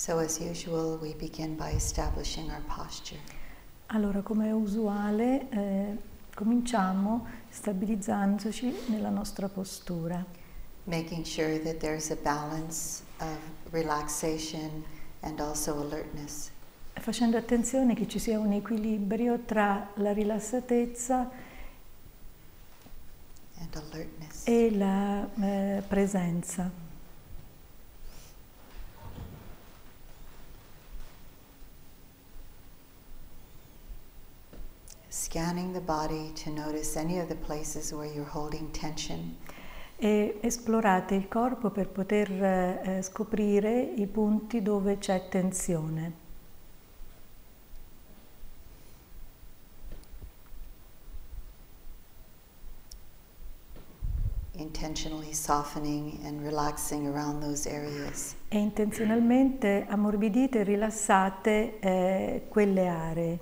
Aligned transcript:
So, 0.00 0.16
as 0.18 0.40
usual, 0.40 0.96
we 0.96 1.12
begin 1.12 1.56
by 1.56 1.72
establishing 1.72 2.50
our 2.50 2.62
posture. 2.74 3.18
Allora, 3.88 4.22
come 4.22 4.48
è 4.48 4.50
usuale, 4.52 5.46
eh, 5.50 5.96
cominciamo 6.34 7.26
stabilizzandoci 7.50 8.74
nella 8.86 9.10
nostra 9.10 9.50
postura, 9.50 10.24
making 10.84 11.26
sure 11.26 11.60
that 11.60 11.76
there's 11.76 12.10
a 12.10 12.16
balance 12.16 13.02
of 13.18 13.36
relaxation 13.72 14.82
and 15.20 15.38
also 15.38 15.78
alertness. 15.78 16.50
facendo 16.94 17.36
attenzione 17.36 17.94
che 17.94 18.08
ci 18.08 18.18
sia 18.18 18.38
un 18.38 18.52
equilibrio 18.52 19.40
tra 19.44 19.86
la 19.96 20.14
rilassatezza 20.14 21.30
And 23.58 23.74
alertness. 23.74 24.46
e 24.46 24.70
la 24.74 25.28
eh, 25.42 25.82
presenza. 25.86 26.88
Scanning 35.30 35.72
the 35.72 35.80
body 35.80 36.32
to 36.34 36.50
notice 36.50 36.96
any 36.96 37.20
of 37.20 37.28
the 37.28 37.36
places 37.36 37.92
where 37.92 38.12
you're 38.12 38.28
holding 38.28 38.68
tension. 38.72 39.36
E 39.96 40.38
esplorate 40.40 41.14
il 41.14 41.28
corpo 41.28 41.70
per 41.70 41.86
poter 41.86 42.28
eh, 42.32 43.00
scoprire 43.00 43.80
i 43.80 44.08
punti 44.08 44.60
dove 44.60 44.98
c'è 44.98 45.28
tensione. 45.28 46.28
intentionally 54.54 55.32
softening 55.32 56.18
and 56.24 56.42
relaxing 56.42 57.06
around 57.06 57.40
those 57.40 57.66
areas. 57.66 58.34
E 58.48 58.58
intenzionalmente 58.58 59.86
ammorbidite 59.88 60.60
e 60.60 60.64
rilassate 60.64 61.78
eh, 61.78 62.42
quelle 62.48 62.86
aree, 62.88 63.38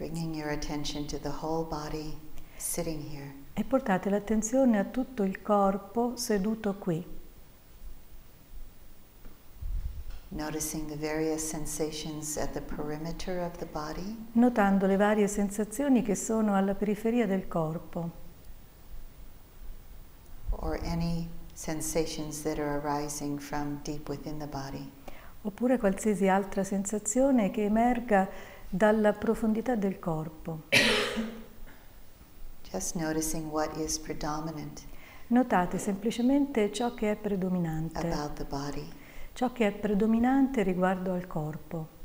Bringing 0.00 0.34
your 0.34 0.48
attention 0.52 1.04
to 1.08 1.18
the 1.18 1.28
whole 1.42 1.62
body 1.62 2.16
sitting 2.56 3.02
here. 3.02 3.34
e 3.52 3.64
portate 3.64 4.08
l'attenzione 4.08 4.78
a 4.78 4.84
tutto 4.84 5.22
il 5.24 5.42
corpo 5.42 6.16
seduto 6.16 6.74
qui, 6.76 7.04
Noticing 10.28 10.86
the 10.88 10.96
various 10.96 11.46
sensations 11.46 12.38
at 12.38 12.52
the 12.52 12.62
perimeter 12.62 13.40
of 13.44 13.58
the 13.58 13.66
body. 13.66 14.16
notando 14.32 14.86
le 14.86 14.96
varie 14.96 15.28
sensazioni 15.28 16.00
che 16.00 16.14
sono 16.14 16.54
alla 16.54 16.74
periferia 16.74 17.26
del 17.26 17.46
corpo 17.46 18.10
or 20.52 20.80
any 20.82 21.28
sensations 21.52 22.40
that 22.40 22.58
are 22.58 22.80
arising 22.82 23.38
from 23.38 23.80
deep 23.82 24.08
within 24.08 24.38
the 24.38 24.46
body. 24.46 24.90
oppure 25.42 25.76
qualsiasi 25.78 26.26
altra 26.28 26.64
sensazione 26.64 27.50
che 27.50 27.64
emerga 27.64 28.28
dalla 28.70 29.12
profondità 29.12 29.74
del 29.74 29.98
corpo. 29.98 30.62
Just 32.70 32.94
noticing 32.94 33.50
what 33.50 33.76
is 33.76 33.98
predominant 33.98 34.82
Notate 35.26 35.78
semplicemente 35.78 36.72
ciò 36.72 36.94
che 36.94 37.12
è 37.12 37.16
predominante, 37.16 37.98
about 37.98 38.34
the 38.34 38.44
body. 38.44 38.88
ciò 39.32 39.52
che 39.52 39.66
è 39.66 39.72
predominante 39.72 40.62
riguardo 40.62 41.12
al 41.12 41.26
corpo. 41.26 41.98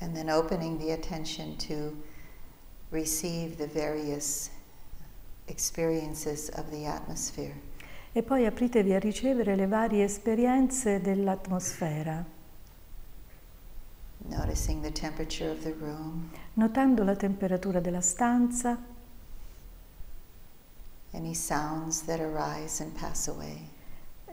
And 0.00 0.14
then 0.14 0.30
opening 0.30 0.78
the 0.78 0.92
attention 0.92 1.56
to 1.68 1.94
receive 2.90 3.56
the 3.56 3.66
various 3.66 4.50
experiences 5.50 6.48
of 6.56 6.70
the 6.70 6.86
atmosphere. 6.86 7.54
E 8.12 8.22
poi 8.22 8.46
apritevi 8.46 8.94
a 8.94 8.98
ricevere 8.98 9.54
le 9.54 9.66
varie 9.66 10.04
esperienze 10.04 11.00
dell'atmosfera, 11.00 12.24
Noticing 14.28 14.82
the 14.82 14.92
temperature 14.92 15.50
of 15.50 15.62
the 15.62 15.74
room, 15.78 16.30
notando 16.54 17.04
la 17.04 17.14
temperatura 17.14 17.80
della 17.80 18.00
stanza, 18.00 18.76
any 21.12 21.34
sounds 21.34 22.02
that 22.02 22.20
arise 22.20 22.82
and 22.82 22.92
pass 22.92 23.28
away, 23.28 23.68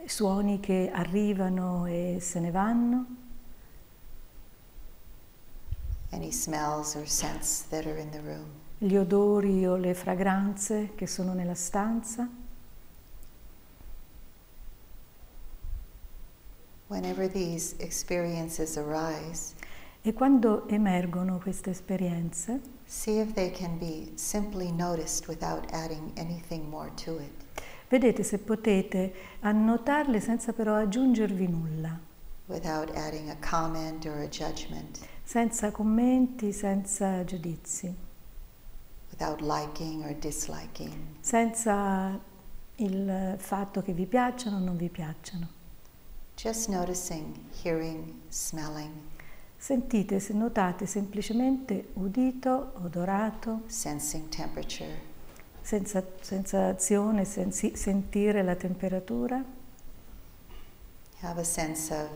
suoni 0.04 0.60
che 0.60 0.90
arrivano 0.92 1.86
e 1.86 2.18
se 2.20 2.40
ne 2.40 2.50
vanno, 2.50 3.06
any 6.10 6.30
smells 6.30 6.94
or 6.96 7.06
scents 7.06 7.62
that 7.68 7.86
are 7.86 7.98
in 7.98 8.10
the 8.10 8.20
room. 8.20 8.57
Gli 8.78 8.94
odori 8.94 9.66
o 9.66 9.74
le 9.76 9.92
fragranze 9.92 10.90
che 10.94 11.06
sono 11.08 11.32
nella 11.34 11.54
stanza. 11.54 12.28
Arise, 16.90 17.76
E 20.02 20.12
quando 20.12 20.68
emergono 20.68 21.38
queste 21.38 21.70
esperienze, 21.70 22.60
vedete 27.88 28.22
se 28.22 28.38
potete 28.38 29.12
annotarle 29.40 30.20
senza 30.20 30.52
però 30.52 30.74
aggiungervi 30.76 31.46
nulla, 31.48 31.98
senza 35.24 35.70
commenti, 35.70 36.52
senza 36.52 37.24
giudizi, 37.24 37.94
without 39.18 39.40
liking 39.40 40.04
or 40.04 40.14
disliking. 40.14 40.92
senza 41.20 42.18
il 42.76 43.34
fatto 43.38 43.82
che 43.82 43.92
vi 43.92 44.06
piacciono 44.06 44.56
o 44.56 44.60
non 44.60 44.76
vi 44.76 44.88
piacciono. 44.88 45.48
Just 46.36 46.68
noticing, 46.68 47.36
hearing, 47.62 48.12
smelling, 48.28 48.92
Sentite, 49.60 50.20
se 50.20 50.34
notate 50.34 50.86
semplicemente 50.86 51.88
udito, 51.94 52.74
odorato, 52.80 53.62
sensing 53.66 54.28
temperature, 54.28 55.00
senza, 55.62 56.00
senza 56.20 56.68
azione, 56.68 57.24
sensi- 57.24 57.74
sentire 57.74 58.44
la 58.44 58.54
temperatura. 58.54 59.44
have 61.20 61.38
a 61.40 61.44
sense 61.44 61.90
of 61.90 62.08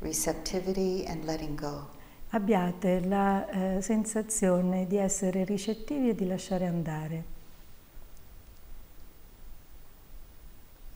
receptivity 0.00 1.04
and 1.06 1.24
letting 1.24 1.54
go. 1.54 1.86
Abbiate 2.34 3.00
la 3.04 3.48
eh, 3.48 3.82
sensazione 3.82 4.86
di 4.86 4.96
essere 4.96 5.44
ricettivi 5.44 6.08
e 6.08 6.14
di 6.14 6.26
lasciare 6.26 6.66
andare. 6.66 7.24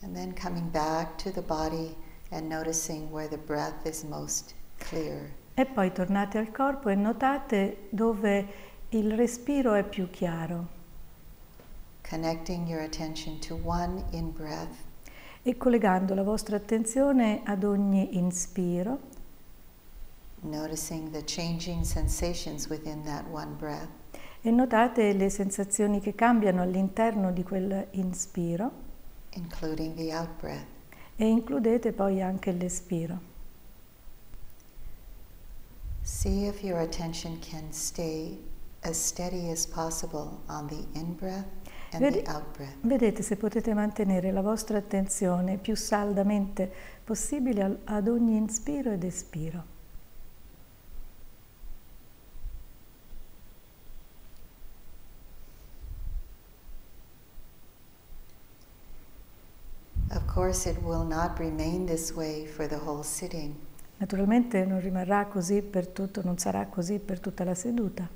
And 0.01 0.15
then 0.15 0.35
coming 0.35 0.71
back 0.71 1.23
to 1.23 1.31
the 1.31 1.43
body 1.43 1.95
and 2.31 2.49
noticing 2.49 3.11
where 3.11 3.29
the 3.29 3.37
breath 3.37 3.85
is 3.85 4.03
most 4.03 4.55
clear. 4.79 5.31
E 5.55 5.67
poi 5.67 5.93
tornate 5.93 6.39
al 6.39 6.51
corpo 6.51 6.89
e 6.89 6.95
notate 6.95 7.89
dove 7.91 8.47
il 8.91 9.13
respiro 9.15 9.75
è 9.75 9.83
più 9.83 10.09
chiaro 10.11 10.69
Connecting 12.09 12.69
your 12.69 12.83
attention 12.83 13.39
to 13.41 13.59
one 13.63 14.05
in 14.13 14.33
breath 14.33 14.75
e 15.43 15.57
collegando 15.57 16.15
la 16.15 16.23
vostra 16.23 16.57
attenzione 16.57 17.43
ad 17.45 17.65
ogni 17.65 18.17
inspiro, 18.17 19.15
noticing 20.43 21.11
the 21.13 21.23
changing 21.25 21.85
sensations 21.85 22.69
within 22.69 23.05
that 23.05 23.25
one 23.31 23.55
breath, 23.57 23.89
e 24.43 24.51
notate 24.51 25.13
le 25.13 25.29
sensazioni 25.29 26.01
che 26.01 26.15
cambiano 26.15 26.63
all'interno 26.63 27.33
di 27.33 27.43
quel 27.43 27.89
inspiro 27.93 28.71
including 29.31 29.95
the 29.97 30.13
out 30.15 30.31
breath. 30.39 30.67
e 31.17 31.27
includete 31.27 31.93
poi 31.93 32.23
anche 32.23 32.53
l'espiro. 32.53 33.35
See 36.03 36.47
if 36.47 36.63
your 36.63 36.79
attention 36.81 37.39
can 37.41 37.73
stay 37.73 38.39
as 38.83 38.97
steady 38.97 39.51
as 39.51 39.67
possible 39.67 40.41
on 40.47 40.67
the 40.69 40.87
in 40.99 41.15
breath 41.17 41.47
and 41.91 42.01
Vedi- 42.03 42.23
the 42.23 42.31
out 42.31 42.45
breath. 42.57 42.77
Vedete 42.83 43.23
se 43.23 43.37
potete 43.37 43.75
mantenere 43.75 44.31
la 44.31 44.41
vostra 44.43 44.79
attenzione 44.79 45.59
più 45.59 45.75
saldamente 45.75 46.71
possibile 47.03 47.81
ad 47.85 48.07
ogni 48.07 48.37
inspiro 48.37 48.93
ed 48.93 49.03
espiro. 49.03 49.75
Of 60.11 60.26
course, 60.26 60.26
it 60.26 60.26
will 60.26 60.26
not 60.26 60.26
remain 60.26 60.26
this 60.26 60.26
way 60.26 60.26
for 60.26 60.26
the 60.26 60.26
whole 60.26 60.26
sitting. 60.26 60.26
Naturalmente 63.99 64.65
non 64.67 64.81
rimarrà 64.81 65.27
così 65.27 65.63
per 65.63 65.89
tutto, 65.89 66.21
non 66.23 66.37
sarà 66.37 66.67
così 66.67 66.99
per 66.99 67.21
tutta 67.21 67.43
la 67.45 67.55
seduta. 67.55 68.07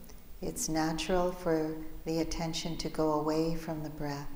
It's 0.41 0.69
natural 0.69 1.33
for 1.33 1.77
the 2.05 2.21
attention 2.21 2.77
to 2.77 2.91
go 2.91 3.13
away 3.15 3.55
from 3.55 3.83
the 3.83 3.91
breath. 3.91 4.29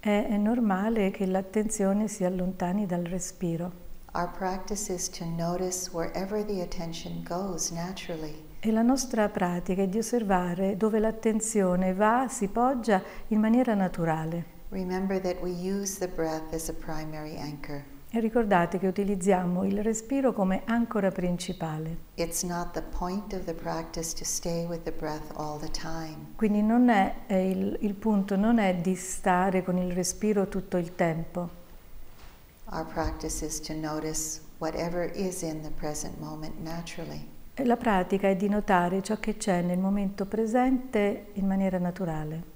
È, 0.00 0.26
è 0.28 0.36
normale 0.38 1.10
che 1.10 1.26
l'attenzione 1.26 2.08
si 2.08 2.24
allontani 2.24 2.86
dal 2.86 3.04
respiro 3.04 3.84
Our 4.16 4.30
practice 4.30 4.90
is 4.90 5.10
to 5.10 5.26
notice 5.26 5.90
wherever 5.92 6.42
the 6.42 6.62
attention 6.62 7.22
goes 7.22 7.70
naturally. 7.70 8.44
E 8.60 8.72
la 8.72 8.80
nostra 8.80 9.28
pratica 9.28 9.82
è 9.82 9.88
di 9.88 9.98
osservare 9.98 10.78
dove 10.78 10.98
l'attenzione 10.98 11.92
va, 11.92 12.26
si 12.28 12.48
poggia 12.48 13.02
in 13.28 13.40
maniera 13.40 13.74
naturale. 13.74 14.55
Remember 14.70 15.20
that 15.20 15.40
we 15.40 15.50
use 15.50 15.98
the 15.98 16.08
breath 16.08 16.52
as 16.52 16.68
a 16.68 16.72
primary 16.72 17.36
anchor. 17.36 17.84
E 18.10 18.20
ricordate 18.20 18.78
che 18.78 18.86
utilizziamo 18.86 19.64
il 19.64 19.82
respiro 19.82 20.32
come 20.32 20.62
ancora 20.64 21.10
principale. 21.10 21.98
Quindi 26.36 26.62
non 26.62 26.88
è, 26.88 27.14
il, 27.28 27.76
il 27.80 27.94
punto 27.94 28.36
non 28.36 28.58
è 28.58 28.74
di 28.76 28.94
stare 28.94 29.62
con 29.62 29.76
il 29.76 29.92
respiro 29.92 30.48
tutto 30.48 30.76
il 30.76 30.94
tempo. 30.94 31.64
Our 32.70 32.86
practice 32.86 33.44
is 33.44 33.60
to 33.60 33.74
notice 33.74 34.40
whatever 34.58 35.10
is 35.14 35.42
in 35.42 35.62
the 35.62 35.70
present 35.70 36.18
moment 36.18 36.58
naturally. 36.58 37.24
La 37.64 37.76
pratica 37.76 38.28
è 38.28 38.36
di 38.36 38.48
notare 38.48 39.02
ciò 39.02 39.18
che 39.18 39.36
c'è 39.36 39.62
nel 39.62 39.78
momento 39.78 40.26
presente 40.26 41.28
in 41.34 41.46
maniera 41.46 41.78
naturale. 41.78 42.54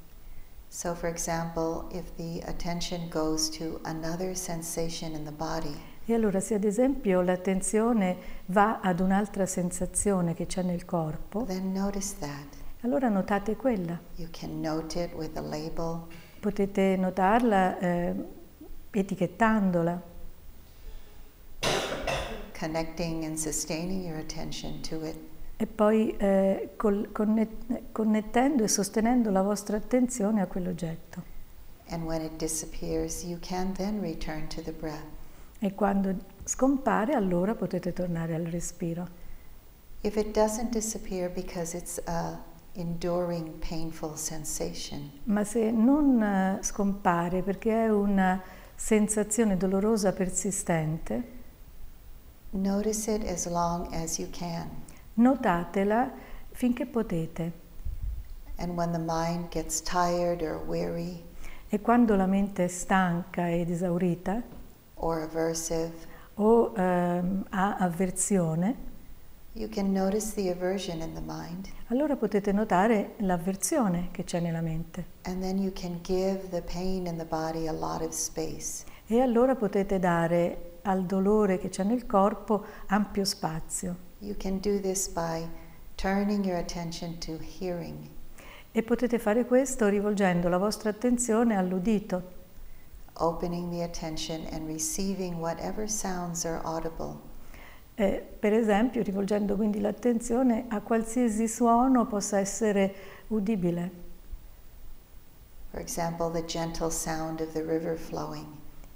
So, 0.72 0.94
for 0.94 1.08
example, 1.08 1.88
if 1.92 2.14
the 2.16 2.42
attention 2.48 3.08
goes 3.08 3.50
to 3.58 3.80
another 3.84 4.36
sensation 4.36 5.14
in 5.14 5.24
the 5.24 5.32
body, 5.32 5.74
E 6.06 6.14
allora 6.14 6.40
se 6.40 6.54
ad 6.54 6.64
esempio 6.64 7.20
l'attenzione 7.22 8.16
va 8.46 8.80
ad 8.80 9.00
un'altra 9.00 9.46
sensazione 9.46 10.34
che 10.34 10.46
c'è 10.46 10.62
nel 10.62 10.84
corpo, 10.84 11.44
then 11.44 11.72
notice 11.72 12.14
that. 12.20 12.46
allora 12.82 13.08
notate 13.08 13.54
quella. 13.56 13.98
You 14.16 14.28
can 14.30 14.60
note 14.60 14.98
it 15.00 15.12
with 15.14 15.36
a 15.36 15.40
label. 15.40 16.06
Potete 16.40 16.96
notarla 16.96 17.78
eh, 17.78 18.14
etichettandola, 18.90 20.00
connecting 22.58 23.24
and 23.24 23.36
sustaining 23.36 24.04
your 24.04 24.18
attention 24.18 24.80
to 24.82 25.04
it. 25.04 25.16
E 25.60 25.66
poi 25.66 26.16
eh, 26.16 26.70
col- 26.74 27.12
connet- 27.12 27.92
connettendo 27.92 28.64
e 28.64 28.68
sostenendo 28.68 29.30
la 29.30 29.42
vostra 29.42 29.76
attenzione 29.76 30.40
a 30.40 30.46
quell'oggetto. 30.46 31.22
E 35.58 35.74
quando 35.74 36.14
scompare, 36.44 37.12
allora 37.12 37.54
potete 37.54 37.92
tornare 37.92 38.34
al 38.34 38.44
respiro. 38.44 39.06
Ma 45.24 45.44
se 45.44 45.70
non 45.70 46.22
eh, 46.22 46.58
scompare 46.62 47.42
perché 47.42 47.84
è 47.84 47.90
una 47.90 48.40
sensazione 48.74 49.58
dolorosa 49.58 50.14
persistente, 50.14 51.22
notice 52.52 53.12
it 53.14 53.28
as 53.28 53.46
long 53.46 53.92
as 53.92 54.18
you 54.18 54.26
can. 54.30 54.88
Notatela 55.14 56.10
finché 56.50 56.86
potete. 56.86 57.52
Weary 60.66 61.22
E 61.68 61.80
quando 61.80 62.16
la 62.16 62.26
mente 62.26 62.64
è 62.64 62.68
stanca 62.68 63.48
ed 63.48 63.70
esaurita 63.70 64.42
aversive, 65.22 65.92
o 66.34 66.72
ehm, 66.76 67.46
ha 67.50 67.76
avversione, 67.76 68.88
allora 71.88 72.16
potete 72.16 72.52
notare 72.52 73.14
l'avversione 73.18 74.08
che 74.12 74.24
c'è 74.24 74.40
nella 74.40 74.60
mente. 74.60 75.04
E 79.06 79.20
allora 79.20 79.56
potete 79.56 79.98
dare 79.98 80.78
al 80.82 81.04
dolore 81.04 81.58
che 81.58 81.68
c'è 81.68 81.82
nel 81.82 82.06
corpo 82.06 82.64
ampio 82.86 83.24
spazio. 83.24 84.08
You 84.22 84.34
can 84.36 84.58
do 84.58 84.78
this 84.78 85.08
by 85.08 85.48
turning 85.96 86.44
your 86.44 86.58
attention 86.58 87.18
to 87.20 87.38
hearing. 87.38 88.10
E 88.70 88.82
potete 88.82 89.18
fare 89.18 89.46
questo 89.46 89.88
rivolgendo 89.88 90.48
la 90.48 90.58
vostra 90.58 90.90
attenzione 90.90 91.56
all'udito, 91.56 92.22
opening 93.14 93.70
the 93.70 93.82
attention 93.82 94.46
and 94.52 94.66
receiving 94.66 95.40
whatever 95.40 95.88
sounds 95.88 96.44
are 96.44 96.60
audible. 96.64 97.16
Eh, 97.94 98.22
per 98.38 98.52
esempio 98.52 99.02
rivolgendo 99.02 99.56
quindi 99.56 99.80
l'attenzione 99.80 100.66
a 100.68 100.82
qualsiasi 100.82 101.48
suono 101.48 102.06
possa 102.06 102.38
essere 102.38 102.94
udibile. 103.28 103.90
For 105.70 105.80
example, 105.80 106.30
the 106.30 106.44
gentle 106.44 106.90
sound 106.90 107.40
of 107.40 107.52
the 107.52 107.62
river 107.62 107.96
flowing, 107.96 108.46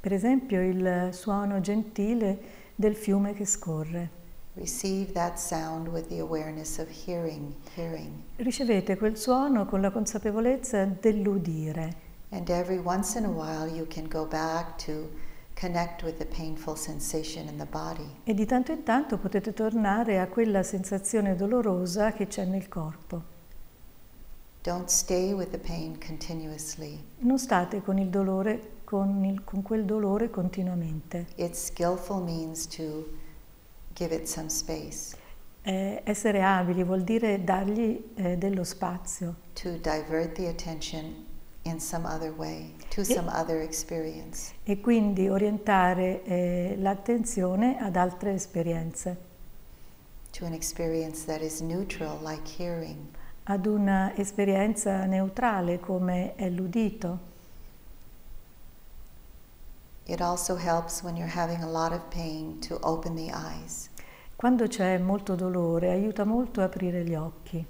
Per 0.01 0.13
esempio 0.13 0.61
il 0.61 1.09
suono 1.13 1.61
gentile 1.61 2.39
del 2.75 2.95
fiume 2.95 3.33
che 3.33 3.47
scorre. 3.47 4.23
Receive 4.57 5.13
that 5.13 5.39
sound 5.39 5.89
with 5.89 6.09
the 6.09 6.19
awareness 6.21 6.79
of 6.79 6.89
hearing, 6.89 7.55
hearing. 7.75 8.23
Ricevete 8.37 8.97
quel 8.97 9.17
suono 9.17 9.65
con 9.67 9.81
la 9.81 9.91
consapevolezza 9.91 10.85
dell'udire 10.85 12.03
And 12.31 12.49
every 12.49 12.79
once 12.79 13.17
in 13.19 13.25
a 13.25 13.29
while 13.31 13.69
you 13.69 13.87
can 13.89 14.09
go 14.09 14.25
back 14.27 14.77
to 14.87 15.09
connect 15.55 16.03
with 16.03 16.17
the 16.19 16.27
painful 16.27 16.77
sensation 16.77 17.47
in 17.49 17.57
the 17.59 17.67
body. 17.67 18.09
e 18.25 18.35
di 18.35 18.45
tanto 18.45 18.73
in 18.73 18.83
tanto 18.83 19.19
potete 19.19 19.53
tornare 19.53 20.19
a 20.19 20.27
quella 20.27 20.63
sensazione 20.65 21.37
dolorosa 21.37 22.13
che 22.13 22.27
c'è 22.27 22.45
nel 22.45 22.69
corpo. 22.69 23.33
Don't 24.63 24.89
stay 24.89 25.33
with 25.33 25.51
the 25.51 25.59
pain 25.59 25.99
continuously. 26.05 26.99
Non 27.19 27.39
state 27.39 27.83
con 27.83 27.99
il 27.99 28.09
dolore, 28.09 28.79
con, 28.85 29.23
il- 29.25 29.45
con 29.45 29.63
quel 29.63 29.85
dolore 29.85 30.31
continuamente. 30.31 31.27
Its 31.37 31.67
skillful 31.67 32.23
means 32.23 32.67
to 32.69 33.07
give 33.95 34.15
it 34.15 34.27
some 34.27 34.49
space, 34.49 35.17
Eh, 35.67 36.03
essere 36.05 36.43
abili 36.43 36.85
vuol 36.85 37.03
dire 37.05 37.43
dargli 37.43 38.11
eh, 38.17 38.37
dello 38.37 38.65
spazio 38.65 39.37
to 39.55 39.71
divert 39.79 40.33
the 40.35 40.47
attention 40.49 41.25
in 41.63 41.81
some 41.81 42.07
other 42.07 42.35
way, 42.37 42.75
to 42.91 43.03
some 43.03 43.31
other 43.33 43.63
experience. 43.63 44.53
e 44.65 44.79
quindi 44.81 45.29
orientare 45.31 46.23
eh, 46.25 46.77
l'attenzione 46.79 47.79
ad 47.79 47.97
altre 47.97 48.35
esperienze, 48.35 49.17
to 50.33 50.45
an 50.45 50.53
experience 50.53 51.25
that 51.25 51.41
is 51.41 51.61
neutral, 51.61 52.19
like 52.23 52.43
hearing, 52.63 52.99
ad 53.45 53.65
una 53.65 54.15
esperienza 54.17 55.07
neutrale 55.07 55.81
come 55.81 56.35
è 56.35 56.51
l'udito. 56.51 57.33
It 60.07 60.21
also 60.21 60.57
helps 60.57 61.03
when 61.03 61.17
you're 61.17 61.27
having 61.27 61.63
a 61.63 61.71
lot 61.71 61.93
of 61.93 62.01
pain 62.11 62.61
to 62.69 62.79
open 62.83 63.15
the 63.15 63.31
eyes. 63.33 63.89
Quando 64.37 64.67
c'è 64.67 64.99
molto 64.99 65.35
dolore 65.35 65.91
aiuta 65.91 66.25
molto 66.25 66.61
a 66.61 66.65
aprire 66.65 67.05
gli 67.05 67.15
occhi. 67.15 67.65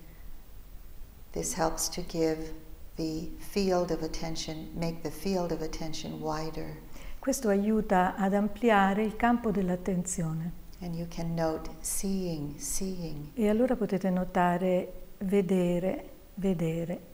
This 1.31 1.55
helps 1.55 1.89
to 1.91 2.03
give 2.07 2.53
the 2.97 3.31
field 3.39 3.91
of 3.91 4.03
attention, 4.03 4.71
make 4.75 5.03
the 5.03 5.11
field 5.11 5.53
of 5.53 5.61
attention 5.63 6.21
wider. 6.21 6.77
Questo 7.19 7.49
aiuta 7.49 8.17
ad 8.17 8.35
ampliare 8.35 9.03
il 9.05 9.17
campo 9.17 9.51
dell'attenzione 9.51 10.63
And 10.81 10.95
you 10.95 11.07
can 11.09 11.35
note 11.35 11.71
seeing, 11.81 12.57
seeing. 12.59 13.29
e 13.35 13.49
allora 13.49 13.77
potete 13.77 14.11
notare 14.11 14.93
vedere, 15.19 16.11
vedere. 16.35 17.13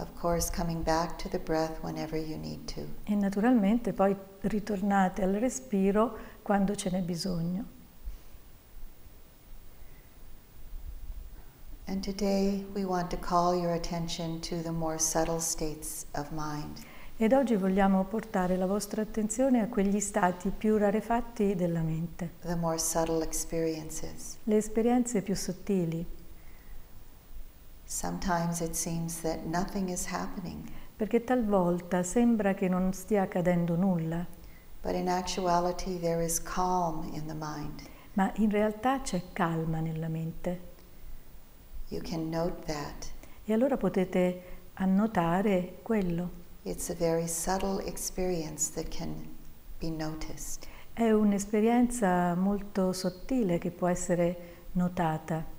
Of 0.00 0.08
course, 0.20 0.48
coming 0.50 0.82
back 0.84 1.16
to 1.18 1.28
the 1.28 1.38
breath 1.40 1.82
whenever 1.82 2.16
you 2.16 2.38
need 2.38 2.72
to. 2.74 2.82
E 3.04 3.14
naturalmente 3.16 3.92
poi 3.92 4.16
ritornate 4.42 5.22
al 5.22 5.32
respiro 5.32 6.16
quando 6.42 6.74
ce 6.76 6.90
n'è 6.90 7.00
bisogno. 7.02 7.64
And 11.86 12.02
today 12.02 12.64
we 12.74 12.84
want 12.84 13.08
to 13.10 13.16
call 13.16 13.54
your 13.56 13.72
attention 13.72 14.40
to 14.40 14.60
the 14.62 14.70
more 14.70 14.98
subtle 14.98 15.40
states 15.40 16.04
of 16.14 16.30
mind. 16.32 16.84
Ed 17.16 17.32
oggi 17.32 17.56
vogliamo 17.56 18.04
portare 18.04 18.56
la 18.56 18.66
vostra 18.66 19.02
attenzione 19.02 19.60
a 19.60 19.68
quegli 19.68 19.98
stati 19.98 20.50
più 20.50 20.76
rarefatti 20.76 21.56
della 21.56 21.80
mente, 21.80 22.34
the 22.42 22.54
more 22.54 22.78
subtle 22.78 23.24
experiences. 23.24 24.36
le 24.44 24.56
esperienze 24.56 25.22
più 25.22 25.34
sottili, 25.34 26.06
Sometimes 27.90 28.60
it 28.60 28.74
seems 28.74 29.22
that 29.22 29.46
nothing 29.46 29.88
is 29.88 30.12
happening, 30.12 30.68
perché 30.94 31.24
talvolta 31.24 32.02
sembra 32.02 32.52
che 32.52 32.68
non 32.68 32.92
stia 32.92 33.22
accadendo 33.22 33.76
nulla, 33.76 34.26
but 34.82 34.94
in 34.94 35.08
actuality 35.08 35.98
there 35.98 36.22
is 36.22 36.38
calm 36.42 37.08
in 37.14 37.26
the 37.26 37.34
mind. 37.34 37.88
ma 38.12 38.30
in 38.36 38.50
realtà 38.50 39.00
c'è 39.00 39.22
calma 39.32 39.80
nella 39.80 40.08
mente. 40.08 40.60
You 41.88 42.02
can 42.02 42.28
note 42.28 42.66
that. 42.66 43.10
E 43.46 43.54
allora 43.54 43.78
potete 43.78 44.42
annotare 44.74 45.78
quello. 45.82 46.30
It's 46.64 46.90
a 46.90 46.94
very 46.94 47.26
subtle 47.26 47.82
experience 47.86 48.70
that 48.74 48.94
can 48.94 49.34
be 49.78 49.88
noticed. 49.88 50.66
È 50.92 51.10
un'esperienza 51.10 52.34
molto 52.34 52.92
sottile 52.92 53.56
che 53.56 53.70
può 53.70 53.86
essere 53.88 54.66
notata. 54.72 55.56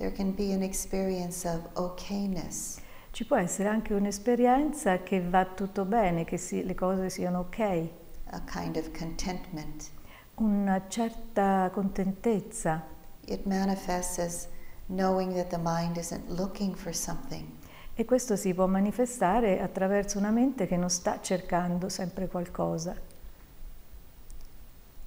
There 0.00 0.10
can 0.10 0.32
be 0.34 0.54
an 0.54 0.62
experience 0.62 1.46
of 1.46 1.60
okayness, 1.74 2.80
Ci 3.10 3.26
può 3.26 3.36
essere 3.36 3.68
anche 3.68 3.92
un'esperienza 3.92 5.02
che 5.02 5.20
va 5.20 5.44
tutto 5.44 5.84
bene, 5.84 6.24
che 6.24 6.38
si- 6.38 6.64
le 6.64 6.74
cose 6.74 7.10
siano 7.10 7.40
ok, 7.40 7.88
a 8.30 8.40
kind 8.44 8.76
of 8.78 8.96
contentment, 8.98 9.90
una 10.36 10.86
certa 10.88 11.68
contentezza. 11.70 12.82
It 13.26 13.44
manifests 13.44 14.18
as 14.18 14.48
knowing 14.86 15.34
that 15.34 15.48
the 15.48 15.58
mind 15.62 15.98
isn't 15.98 16.30
looking 16.30 16.74
for 16.74 16.94
something, 16.94 17.46
E 17.92 18.06
questo 18.06 18.36
si 18.36 18.54
può 18.54 18.66
manifestare 18.66 19.60
attraverso 19.60 20.16
una 20.16 20.30
mente 20.30 20.66
che 20.66 20.78
non 20.78 20.88
sta 20.88 21.20
cercando 21.20 21.90
sempre 21.90 22.26
qualcosa. 22.26 22.96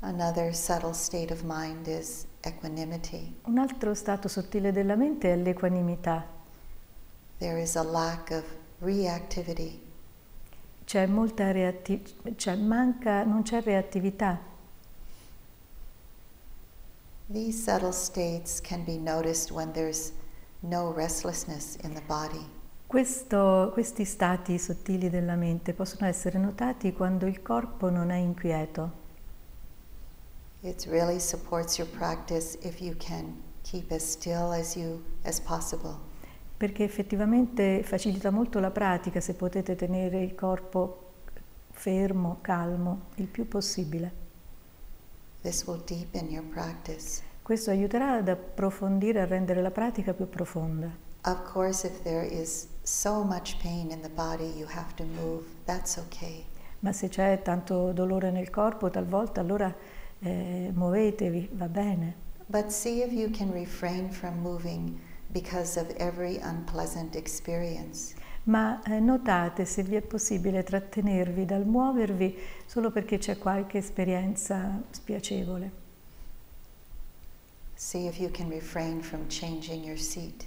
Another 0.02 0.54
subtle 0.54 0.94
state 0.94 1.34
of 1.34 1.42
mind 1.44 1.88
is 1.88 2.28
equanimity. 2.44 3.40
Un 3.46 3.58
altro 3.58 3.94
stato 3.94 4.28
sottile 4.28 4.72
della 4.72 4.96
mente 4.96 5.32
è 5.32 5.36
l'equanimità. 5.38 6.26
There 7.38 7.62
is 7.62 7.76
a 7.76 7.84
lack 7.84 8.32
of 8.32 8.44
reactivity. 8.80 9.82
C'è 10.84 11.06
molta 11.08 11.52
reattività, 11.52 12.30
cioè 12.36 12.56
manca, 12.56 13.24
non 13.24 13.44
c'è 13.44 13.62
reattività. 13.62 14.52
These 17.28 17.64
subtle 17.64 17.94
states 17.94 18.60
can 18.62 18.84
be 18.84 18.98
noticed 18.98 19.50
when 19.50 19.72
there's 19.72 20.12
no 20.60 20.92
restlessness 20.94 21.78
in 21.84 21.94
the 21.94 22.02
body. 22.06 22.46
Questo- 22.86 23.72
questi 23.74 24.04
stati 24.06 24.60
sottili 24.60 25.10
della 25.10 25.36
mente 25.36 25.74
possono 25.74 26.06
essere 26.08 26.38
notati 26.38 26.94
quando 26.94 27.26
il 27.26 27.42
corpo 27.42 27.90
non 27.90 28.12
è 28.12 28.18
inquieto. 28.18 29.03
It 30.66 30.86
really 30.86 31.20
supports 31.20 31.78
your 31.78 31.90
practice 31.90 32.58
if 32.62 32.80
you 32.80 32.96
can 32.96 33.44
keep 33.64 33.92
as 33.92 34.02
still 34.02 34.54
as 34.54 34.78
you 34.78 35.04
as 35.24 35.42
possible. 35.42 36.00
Perché 36.56 36.86
effettivamente 36.86 37.84
facilita 37.84 38.32
molto 38.32 38.62
la 38.62 38.72
pratica 38.72 39.20
se 39.20 39.34
potete 39.34 39.76
tenere 39.76 40.22
il 40.22 40.36
corpo 40.36 41.12
fermo, 41.70 42.38
calmo, 42.40 43.08
il 43.16 43.28
più 43.28 43.46
possibile. 43.46 44.14
This 45.42 45.66
will 45.66 45.84
deepen 45.84 46.30
your 46.30 46.46
practice. 46.46 47.22
Questo 47.42 47.70
aiuterà 47.70 48.14
ad 48.14 48.30
approfondire, 48.30 49.20
a 49.20 49.26
rendere 49.26 49.62
la 49.62 49.72
pratica 49.72 50.14
più 50.14 50.30
profonda. 50.30 50.90
Of 51.26 51.52
course, 51.52 51.86
if 51.86 52.04
there 52.04 52.26
is 52.26 52.70
so 52.84 53.26
much 53.26 53.58
pain 53.62 53.92
in 53.92 54.00
the 54.00 54.10
body 54.10 54.46
you 54.58 54.68
have 54.70 54.94
to 54.96 55.04
move, 55.04 55.44
that's 55.66 55.98
okay. 55.98 56.46
Ma 56.80 56.94
se 56.94 57.10
c'è 57.10 57.42
tanto 57.42 57.92
dolore 57.92 58.32
nel 58.32 58.50
corpo, 58.50 58.90
talvolta 58.90 59.42
allora 59.42 59.74
eh, 60.24 60.72
muovetevi, 60.74 61.50
va 61.54 61.68
bene. 61.68 62.16
But 62.48 62.72
see 62.72 63.02
if 63.02 63.12
you 63.12 63.30
can 63.30 63.52
refrain 63.52 64.10
from 64.10 64.40
moving 64.40 65.00
because 65.32 65.80
of 65.80 65.90
every 65.98 66.38
unpleasant 66.38 67.16
experience. 67.16 68.16
Ma 68.46 68.82
eh, 68.84 69.00
notate 69.00 69.66
se 69.66 69.84
vi 69.84 69.96
è 69.96 70.02
possibile 70.02 70.64
trattenervi 70.64 71.46
dal 71.46 71.66
muovervi 71.66 72.38
solo 72.66 72.92
perché 72.92 73.18
c'è 73.18 73.38
qualche 73.38 73.78
esperienza 73.78 74.82
spiacevole. 74.90 75.82
See 77.76 78.06
if 78.06 78.20
you 78.20 78.30
can 78.32 78.50
refrain 78.50 79.02
from 79.02 79.28
changing 79.28 79.84
your 79.84 79.98
seat. 79.98 80.46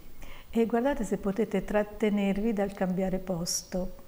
E 0.51 0.67
guardate 0.67 1.05
se 1.05 1.19
potete 1.19 1.65
trattenervi 1.65 2.53
dal 2.53 2.73
cambiare 2.73 3.19
posto 3.19 4.05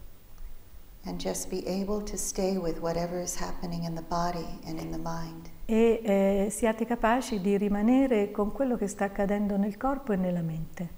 And 1.05 1.19
just 1.19 1.49
be 1.49 1.67
able 1.67 2.03
to 2.03 2.17
stay 2.19 2.59
with 2.59 2.81
whatever 2.81 3.21
is 3.21 3.37
happening 3.37 3.85
in 3.85 3.95
the 3.95 4.03
body 4.03 4.61
and 4.67 4.79
in 4.79 4.91
the 4.91 4.99
mind. 4.99 5.49
E 5.71 6.01
eh, 6.03 6.51
siate 6.51 6.87
capaci 6.87 7.43
di 7.43 7.59
rimanere 7.59 8.31
con 8.31 8.53
quello 8.53 8.79
che 8.79 8.87
sta 8.87 9.05
accadendo 9.05 9.59
nel 9.59 9.77
corpo 9.77 10.15
e 10.15 10.17
nella 10.17 10.41
mente. 10.41 10.89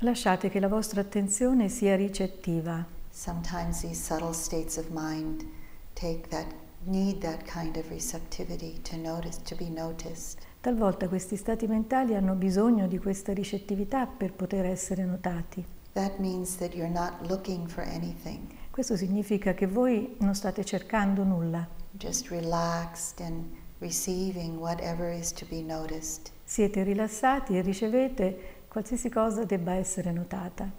Lasciate 0.00 0.50
che 0.50 0.60
la 0.60 0.68
vostra 0.68 1.00
attenzione 1.00 1.70
sia 1.70 1.96
ricettiva. 1.96 2.84
Sometimes 3.08 3.80
these 3.80 3.94
subtle 3.94 4.34
states 4.34 4.76
of 4.76 4.88
mind 4.90 5.46
take 5.94 6.28
that 6.28 6.46
need 6.84 7.20
that 7.20 7.42
kind 7.44 7.74
of 7.76 7.88
receptivity 7.88 8.78
to 8.82 8.96
notice 8.98 9.40
to 9.44 9.56
be 9.56 9.70
noticed. 9.70 10.38
Talvolta 10.60 11.08
questi 11.08 11.36
stati 11.36 11.66
mentali 11.66 12.14
hanno 12.14 12.34
bisogno 12.34 12.86
di 12.86 12.98
questa 12.98 13.32
ricettività 13.32 14.06
per 14.06 14.34
poter 14.34 14.66
essere 14.66 15.06
notati. 15.06 15.78
That 15.94 16.18
means 16.18 16.56
that 16.56 16.74
you're 16.74 16.88
not 16.92 17.26
looking 17.28 17.66
for 17.68 17.82
anything. 17.82 18.46
Questo 18.70 18.96
significa 18.96 19.54
che 19.54 19.66
voi 19.66 20.14
non 20.20 20.34
state 20.34 20.64
cercando 20.64 21.24
nulla, 21.24 21.66
Just 21.92 22.28
relaxed 22.30 23.20
and 23.20 23.46
receiving 23.80 24.58
whatever 24.58 25.10
is 25.12 25.32
to 25.32 25.44
be 25.48 25.62
noticed. 25.62 26.30
siete 26.44 26.82
rilassati 26.84 27.56
e 27.56 27.62
ricevete 27.62 28.64
qualsiasi 28.68 29.08
cosa 29.08 29.44
debba 29.44 29.72
essere 29.74 30.12
notata, 30.12 30.70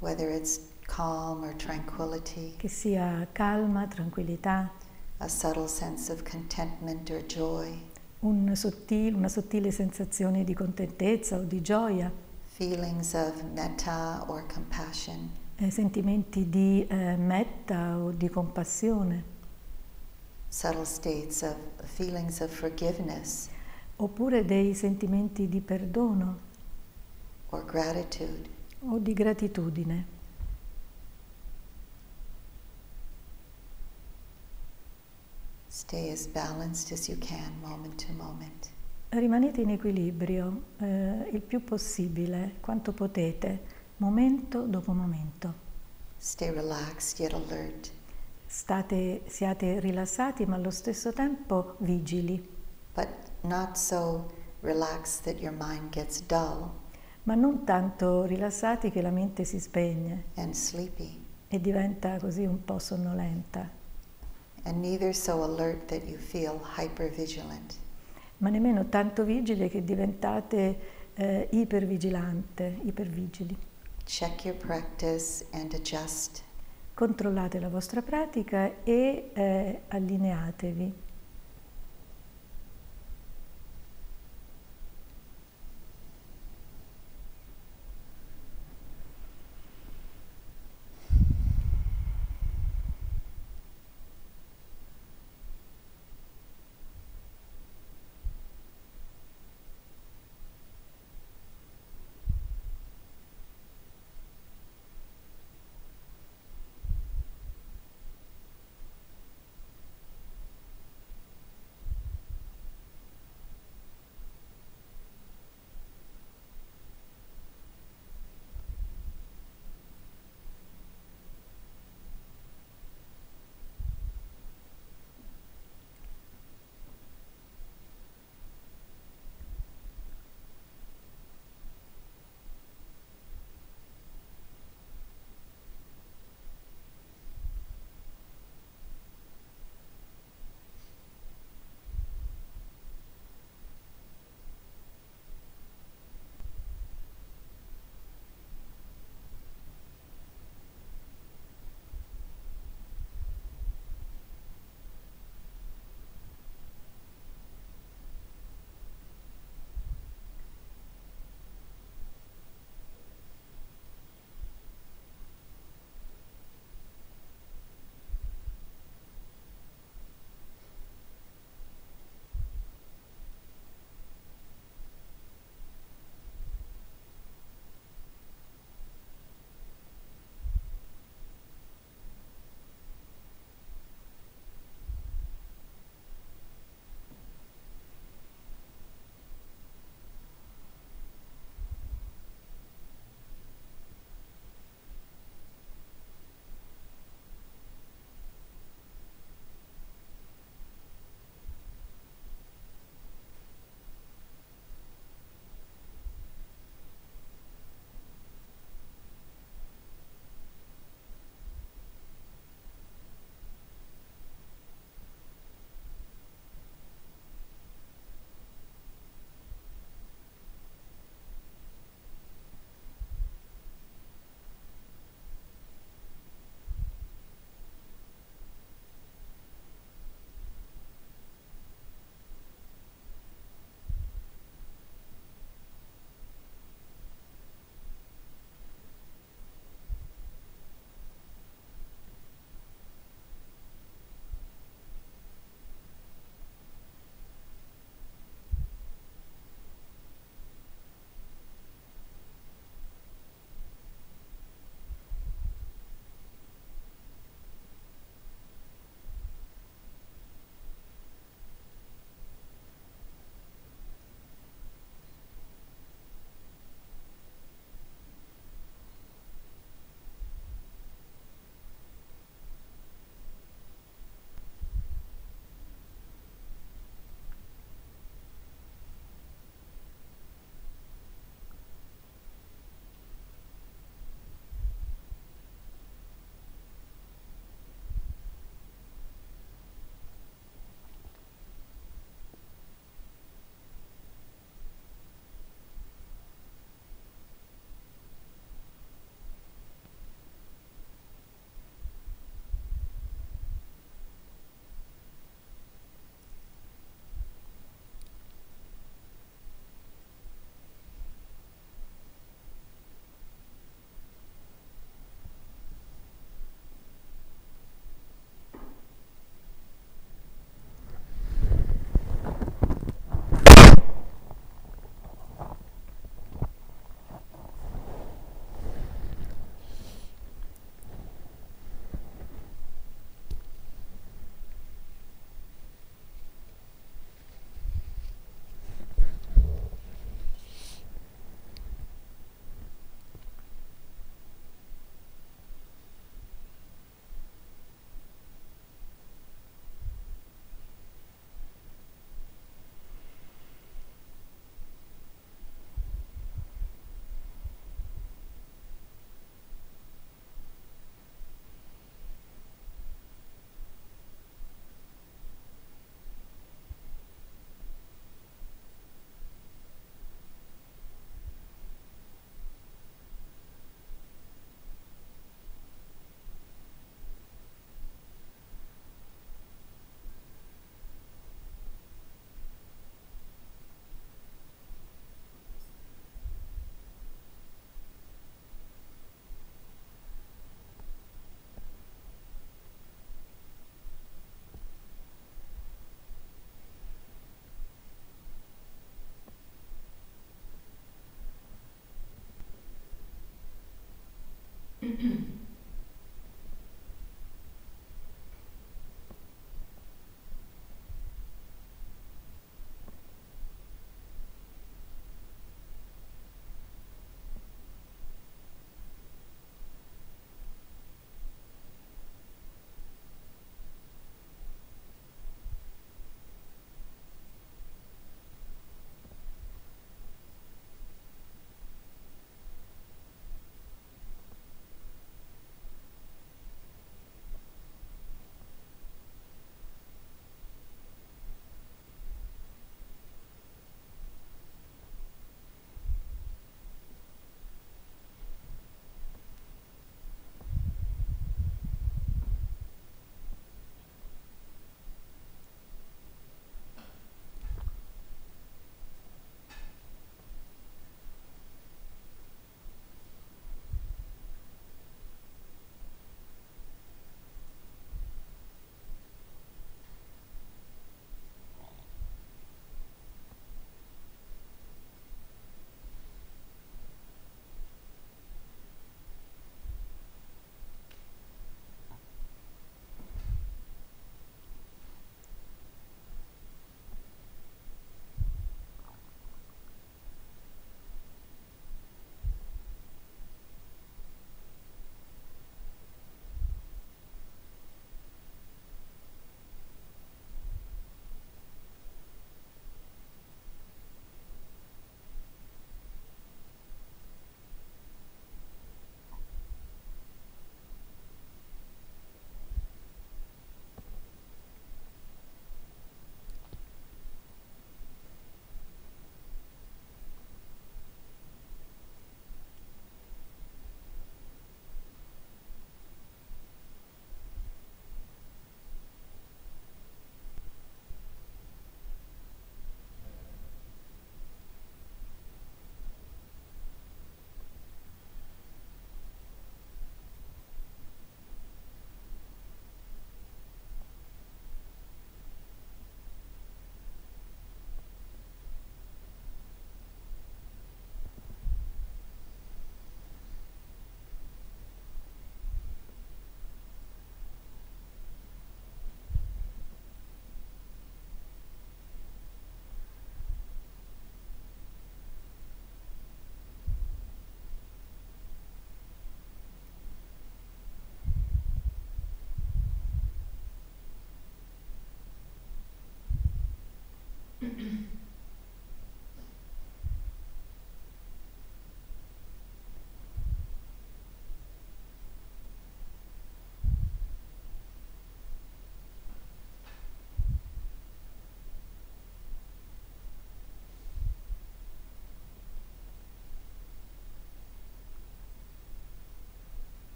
Whether 0.00 0.28
it's 0.30 0.60
calm 0.86 1.44
or 1.44 1.54
tranquility, 1.54 2.54
che 2.56 2.68
sia 2.68 3.28
calma, 3.30 3.86
tranquillità, 3.86 4.72
a 5.18 5.28
subtle 5.28 5.68
sense 5.68 6.10
of 6.10 6.22
contentment 6.28 7.08
or 7.10 7.24
joy, 7.26 7.80
un 8.20 8.50
sottile- 8.56 9.16
una 9.16 9.28
sottile 9.28 9.70
sensazione 9.70 10.42
di 10.42 10.54
contentezza 10.54 11.36
o 11.36 11.42
di 11.42 11.60
gioia, 11.62 12.10
feelings 12.60 13.14
of 13.14 13.42
metta 13.54 14.22
or 14.28 14.44
compassion, 14.46 15.30
eh, 15.56 15.70
sentimenti 15.70 16.50
di 16.50 16.86
eh, 16.86 17.16
metta 17.16 17.96
o 17.96 18.10
di 18.10 18.28
compassione, 18.28 19.24
subtle 20.46 20.84
states 20.84 21.40
of 21.40 21.56
feelings 21.84 22.40
of 22.40 22.50
forgiveness 22.52 23.48
oppure 23.96 24.44
dei 24.44 24.74
sentimenti 24.74 25.48
di 25.48 25.60
perdono 25.62 26.38
or 27.48 27.64
gratitude. 27.64 28.46
o 28.80 28.98
di 28.98 29.14
gratitudine. 29.14 30.06
Stay 35.68 36.10
as 36.10 36.26
balanced 36.26 36.92
as 36.92 37.08
you 37.08 37.16
can 37.18 37.58
moment 37.62 37.96
to 38.06 38.12
moment. 38.12 38.69
Rimanete 39.12 39.60
in 39.60 39.70
equilibrio 39.70 40.62
eh, 40.78 41.28
il 41.32 41.42
più 41.42 41.64
possibile, 41.64 42.54
quanto 42.60 42.92
potete, 42.92 43.62
momento 43.96 44.60
dopo 44.62 44.92
momento. 44.92 45.54
Stay 46.16 46.50
relaxed 46.50 47.18
yet 47.18 47.32
alert. 47.32 47.90
State, 48.46 49.22
siate 49.26 49.80
rilassati 49.80 50.46
ma 50.46 50.54
allo 50.54 50.70
stesso 50.70 51.12
tempo 51.12 51.74
vigili, 51.78 52.40
but 52.94 53.08
not 53.42 53.76
so 53.76 54.30
relaxed 54.60 55.24
that 55.24 55.40
your 55.40 55.54
mind 55.58 55.90
gets 55.90 56.22
dull 56.24 56.70
ma 57.24 57.34
non 57.34 57.64
tanto 57.64 58.24
rilassati 58.24 58.90
che 58.90 59.02
la 59.02 59.10
mente 59.10 59.44
si 59.44 59.60
spegne 59.60 60.24
and 60.36 60.52
sleepy, 60.54 61.22
e 61.48 61.60
diventa 61.60 62.18
così 62.18 62.44
un 62.44 62.64
po' 62.64 62.78
sonnolenta, 62.78 63.68
and 64.62 64.78
neither 64.80 65.14
so 65.14 65.42
alert 65.42 65.86
that 65.86 66.04
you 66.04 66.16
feel 66.16 66.60
hypervigilant. 66.76 67.74
Ma 68.40 68.48
nemmeno 68.50 68.88
tanto 68.88 69.24
vigili 69.24 69.68
che 69.68 69.84
diventate 69.84 70.78
eh, 71.14 71.48
ipervigilante, 71.52 72.80
ipervigili. 72.82 73.56
Check 74.04 74.44
your 74.44 74.56
practice 74.56 75.46
and 75.52 75.72
adjust. 75.72 76.42
Controllate 76.94 77.60
la 77.60 77.68
vostra 77.68 78.02
pratica 78.02 78.82
e 78.82 79.30
eh, 79.32 79.80
allineatevi. 79.88 81.08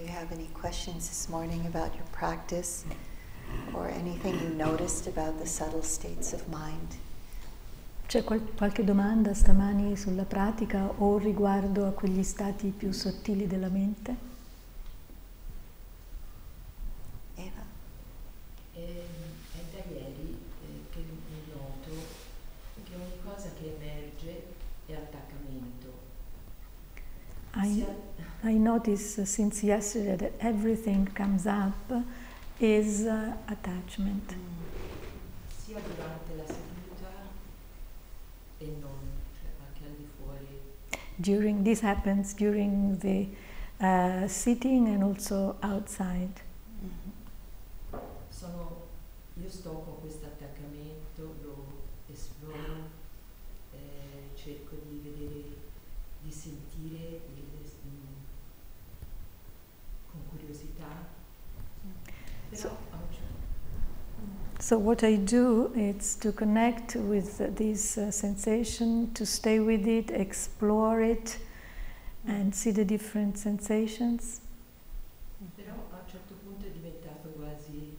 You 0.00 0.08
have 0.08 0.32
any 0.32 0.48
questions 0.52 1.08
this 1.08 1.28
morning 1.28 1.66
about 1.66 1.94
your 1.94 2.06
practice 2.10 2.84
or 3.74 3.88
anything 3.88 4.34
you 4.40 4.48
noticed 4.54 5.06
about 5.06 5.38
the 5.38 5.46
subtle 5.46 5.82
states 5.82 6.32
of 6.32 6.46
mind? 6.48 6.96
C'è 8.06 8.24
qual- 8.24 8.54
qualche 8.56 8.82
domanda 8.84 9.34
stamani 9.34 9.96
sulla 9.96 10.24
pratica 10.24 10.90
o 10.98 11.18
riguardo 11.18 11.86
a 11.86 11.90
quegli 11.92 12.22
stati 12.24 12.68
più 12.76 12.92
sottili 12.92 13.46
della 13.46 13.68
mente? 13.68 14.29
Notice 28.90 29.30
since 29.30 29.62
yesterday 29.62 30.16
that 30.16 30.32
everything 30.40 31.06
comes 31.14 31.46
up 31.46 31.92
is 32.58 33.06
uh, 33.06 33.34
attachment. 33.48 34.34
sia 35.64 35.78
durante 35.78 36.34
la 36.36 36.44
seduta 36.44 37.12
e 38.58 38.66
non, 38.80 38.98
anche 39.64 39.84
al 39.86 39.94
di 39.96 40.08
fuori. 40.18 40.58
During 41.14 41.62
this 41.62 41.82
happens 41.82 42.34
during 42.34 42.98
the 42.98 43.28
uh, 43.78 44.26
sitting 44.26 44.88
and 44.88 45.04
also 45.04 45.54
outside. 45.62 46.42
Mhm. 46.82 47.12
Sono, 48.28 48.86
io 49.40 49.48
sto 49.48 49.70
con 49.84 50.00
questo 50.00 50.26
attaccamento, 50.26 51.36
lo 51.44 51.64
esploro, 52.12 52.88
eh, 53.72 54.34
cerco 54.34 54.74
di 54.88 54.98
vedere, 55.04 55.44
di 56.22 56.32
sentire 56.32 57.20
il- 57.36 57.38
mm, 57.86 58.08
con 60.10 60.20
curiosità, 60.28 61.06
però 62.48 62.60
So- 62.60 62.68
a 62.90 62.96
un 62.96 63.12
certo 63.12 63.28
So 64.70 64.78
what 64.78 65.02
I 65.02 65.16
do 65.16 65.72
is 65.74 66.14
to 66.20 66.30
connect 66.30 66.94
with 66.94 67.56
this 67.56 67.98
uh, 67.98 68.12
sensation, 68.12 69.12
to 69.14 69.26
stay 69.26 69.58
with 69.58 69.84
it, 69.84 70.12
explore 70.12 71.00
it, 71.02 71.38
and 72.24 72.54
see 72.54 72.70
the 72.70 72.84
different 72.84 73.36
sensations. 73.36 74.40
Però 75.56 75.72
a 75.74 75.98
un 75.98 76.08
certo 76.08 76.34
punto 76.44 76.66
è 76.66 76.70
diventato 76.70 77.30
quasi 77.30 77.96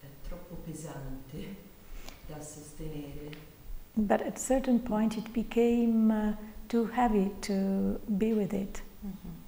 eh, 0.00 0.06
troppo 0.26 0.54
pesante 0.64 1.56
da 2.26 2.40
sostenere. 2.40 3.28
But 3.94 4.22
at 4.22 4.38
a 4.38 4.40
certain 4.40 4.80
point, 4.80 5.18
it 5.18 5.30
became 5.34 6.10
uh, 6.10 6.32
too 6.68 6.86
heavy 6.86 7.32
to 7.42 8.00
be 8.06 8.32
with 8.32 8.54
it. 8.54 8.80
Mhm. 9.04 9.10
Eh, 9.12 9.41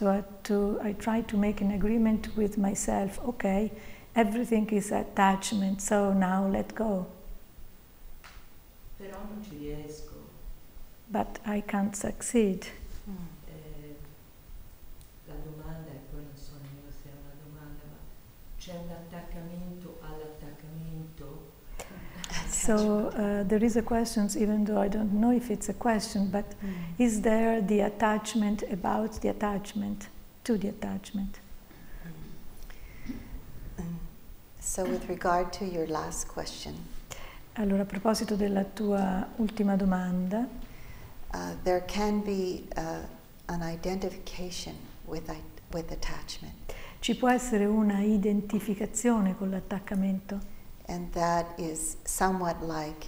So 0.00 0.08
I, 0.08 0.24
to, 0.44 0.80
I 0.82 0.92
try 0.94 1.20
to 1.20 1.36
make 1.36 1.60
an 1.60 1.72
agreement 1.72 2.34
with 2.34 2.56
myself. 2.56 3.20
Okay, 3.22 3.70
everything 4.16 4.66
is 4.70 4.92
attachment, 4.92 5.82
so 5.82 6.14
now 6.14 6.48
let 6.48 6.74
go. 6.74 7.06
Però 8.98 9.18
non 9.28 9.44
ci 9.44 9.58
riesco. 9.58 10.14
But 11.06 11.40
I 11.44 11.60
can't 11.60 11.94
succeed. 11.94 12.66
So 22.60 23.08
uh, 23.08 23.42
there 23.48 23.64
is 23.64 23.76
a 23.76 23.82
question, 23.82 24.28
even 24.36 24.64
though 24.64 24.78
I 24.78 24.88
don't 24.88 25.12
know 25.14 25.30
if 25.32 25.50
it's 25.50 25.68
a 25.70 25.74
question, 25.74 26.28
but 26.30 26.44
Mm. 26.62 26.72
is 26.98 27.20
there 27.22 27.62
the 27.62 27.80
attachment 27.80 28.62
about 28.70 29.20
the 29.22 29.28
attachment 29.30 30.08
to 30.44 30.58
the 30.58 30.68
attachment? 30.68 31.38
Mm. 33.78 33.84
So, 34.60 34.84
with 34.84 35.08
regard 35.08 35.52
to 35.58 35.64
your 35.64 35.86
last 35.88 36.28
question, 36.28 36.74
Allora, 37.54 37.82
a 37.82 37.86
proposito 37.86 38.36
della 38.36 38.64
tua 38.64 39.26
ultima 39.38 39.76
domanda, 39.76 40.46
uh, 41.32 41.38
there 41.64 41.82
can 41.86 42.20
be 42.22 42.64
uh, 42.76 42.98
an 43.46 43.62
identification 43.62 44.74
with, 45.06 45.28
with 45.72 45.90
attachment, 45.90 46.74
ci 47.00 47.16
può 47.16 47.28
essere 47.28 47.64
una 47.64 48.00
identificazione 48.02 49.34
con 49.36 49.50
l'attaccamento 49.50 50.49
and 50.90 51.12
that 51.12 51.46
is 51.58 51.96
somewhat 52.04 52.60
like 52.60 53.06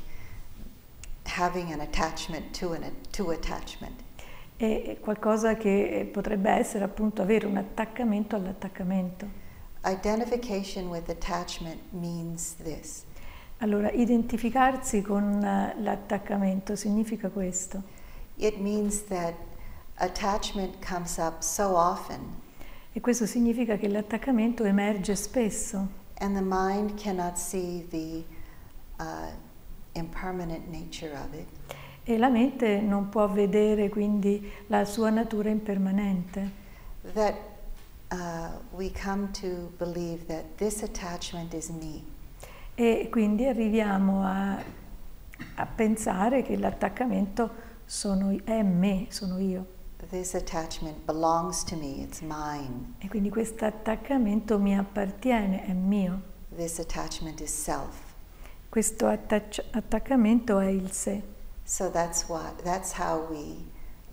having 1.27 1.73
an 1.73 1.81
attachment 1.81 2.55
to, 2.55 2.73
an, 2.73 2.85
to 3.13 3.31
attachment. 3.31 4.01
è 4.57 4.97
qualcosa 5.01 5.57
che 5.57 6.09
potrebbe 6.13 6.51
essere 6.51 6.85
appunto 6.85 7.21
avere 7.23 7.47
un 7.47 7.57
attaccamento 7.57 8.37
all'attaccamento. 8.37 9.27
Identification 9.85 10.87
with 10.89 11.09
attachment 11.09 11.81
means 11.91 12.55
this 12.63 13.05
Allora, 13.59 13.91
identificarsi 13.91 15.03
con 15.03 15.43
eh, 15.43 15.75
l'attaccamento 15.81 16.77
significa 16.77 17.29
questo. 17.29 17.83
it 18.37 18.57
means 18.59 19.05
that 19.07 19.35
attachment 19.97 20.79
comes 20.85 21.17
up 21.19 21.43
so 21.43 21.77
often, 21.77 22.41
E 22.95 23.01
questo 23.01 23.25
significa 23.27 23.77
che 23.77 23.89
l'attaccamento 23.89 24.65
emerge 24.65 25.17
spesso 25.17 26.01
and 26.23 26.35
the 26.35 26.41
mind 26.41 26.97
cannot 26.97 27.37
see 27.37 27.85
the 27.91 28.23
uh, 28.99 29.31
impermanent 29.95 30.71
nature 30.71 31.13
of 31.13 31.35
it. 31.35 31.47
e 32.05 32.19
la 32.19 32.29
mente 32.29 32.81
non 32.81 33.09
può 33.09 33.29
vedere 33.29 33.89
quindi 33.89 34.51
la 34.69 34.85
sua 34.85 35.11
natura 35.11 35.51
impermanente. 35.51 36.51
That 37.13 37.35
uh, 38.11 38.51
we 38.71 38.91
come 38.91 39.31
to 39.41 39.73
believe 39.79 40.27
that 40.27 40.57
this 40.57 40.83
attachment 40.83 41.55
is 41.55 41.69
me, 41.69 42.03
E 42.75 43.09
quindi 43.11 43.47
arriviamo 43.47 44.25
a, 44.25 44.63
a 45.57 45.67
pensare 45.67 46.43
che 46.43 46.57
l'attaccamento 46.57 47.51
sono, 47.85 48.37
è 48.45 48.63
me, 48.63 49.07
sono 49.11 49.39
io. 49.39 49.67
This 50.11 50.35
attachment 50.35 51.07
belongs 51.07 51.65
to 51.65 51.77
me, 51.77 52.03
it's 52.03 52.21
mine. 52.21 52.95
E 53.01 53.09
quindi 53.09 53.31
questo 53.31 53.65
attaccamento 53.65 54.59
mi 54.59 54.77
appartiene, 54.77 55.65
è 55.65 55.73
mio. 55.73 56.21
This 56.57 56.79
attachment 56.79 57.41
is 57.41 57.53
self. 57.53 58.15
Questo 58.69 59.07
attacc- 59.07 59.65
attaccamento 59.71 60.59
è 60.59 60.67
il 60.67 60.91
sé. 60.91 61.23
So 61.65 61.91
that's 61.91 62.25
why 62.29 62.53
that's 62.63 62.93
how 62.93 63.27
we 63.31 63.65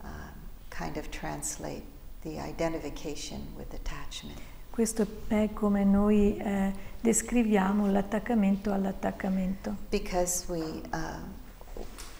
um, 0.03 0.33
kind 0.69 0.97
of 0.97 1.09
translate 1.09 1.83
the 2.21 2.39
identification 2.39 3.47
with 3.57 3.73
attachment. 3.73 4.39
Questo 4.69 5.05
è 5.27 5.49
come 5.53 5.83
noi 5.83 6.37
eh, 6.37 6.71
descriviamo 7.01 7.91
l'attaccamento 7.91 8.71
all'attaccamento. 8.71 9.75
Because 9.89 10.45
we 10.47 10.81
uh, 10.93 11.19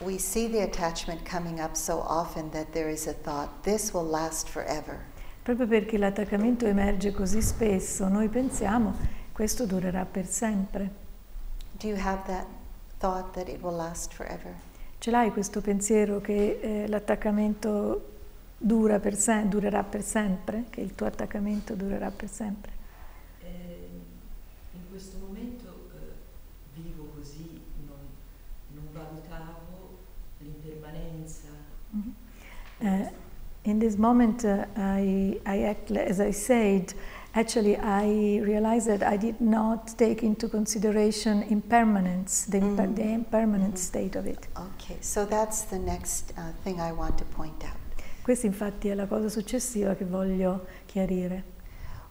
we 0.02 0.18
see 0.18 0.48
the 0.48 0.64
attachment 0.64 1.24
coming 1.26 1.60
up 1.60 1.76
so 1.76 2.00
often 2.08 2.50
that 2.52 2.72
there 2.74 2.90
is 2.90 3.08
a 3.08 3.14
thought, 3.14 3.64
this 3.64 3.94
will 3.94 4.06
last 4.06 4.48
forever. 4.48 5.06
Proprio 5.44 5.68
perché 5.68 5.98
l'attaccamento 5.98 6.66
emerge 6.66 7.12
così 7.12 7.42
spesso, 7.42 8.08
noi 8.08 8.28
pensiamo 8.28 9.18
questo 9.32 9.66
durerà 9.66 10.06
per 10.06 10.26
sempre. 10.26 10.90
Do 11.80 11.88
you 11.88 11.98
have 11.98 12.24
that 12.28 12.46
thought 12.98 13.34
that 13.34 13.48
it 13.48 13.62
will 13.62 13.76
last 13.76 14.14
forever? 14.14 14.54
Ce 14.98 15.12
l'hai 15.12 15.32
questo 15.32 15.62
pensiero 15.62 16.20
che 16.20 16.60
eh, 16.62 16.88
l'attaccamento 16.88 18.18
dura 18.58 19.00
per 19.00 19.16
durerà 19.46 19.84
per 19.84 20.04
sempre? 20.04 20.66
Che 20.70 20.82
il 20.82 20.94
tuo 20.94 21.06
attaccamento 21.06 21.74
durerà 21.74 22.12
per 22.12 22.30
sempre? 22.30 22.79
Eh, 32.82 33.10
in 33.64 33.80
this 33.80 33.98
moment, 33.98 34.44
uh, 34.46 34.66
I, 34.78 35.40
I 35.46 35.64
act, 35.64 35.92
as 35.92 36.20
I 36.20 36.32
said, 36.32 36.94
actually, 37.34 37.76
I 37.78 38.40
realized 38.42 38.88
that 38.88 39.04
I 39.04 39.18
did 39.18 39.42
not 39.42 39.98
take 39.98 40.24
into 40.24 40.48
consideration 40.48 41.44
impermanence, 41.50 42.46
the, 42.48 42.60
imper- 42.60 42.88
Mhm. 42.88 42.96
the 42.96 43.04
impermanent 43.14 43.74
Mhm. 43.74 43.78
state 43.78 44.16
of 44.18 44.26
it. 44.26 44.48
Okay, 44.56 44.98
so 45.02 45.26
that's 45.26 45.66
the 45.70 45.78
next 45.78 46.32
uh, 46.38 46.54
thing 46.64 46.80
I 46.80 46.92
want 46.94 47.18
to 47.18 47.26
point 47.36 47.64
out. 47.64 47.78
Questa, 48.24 48.46
infatti, 48.48 48.88
è 48.90 48.94
la 48.96 49.08
cosa 49.08 49.28
successiva 49.28 49.96
che 49.96 50.06
voglio 50.06 50.66
chiarire. 50.86 51.44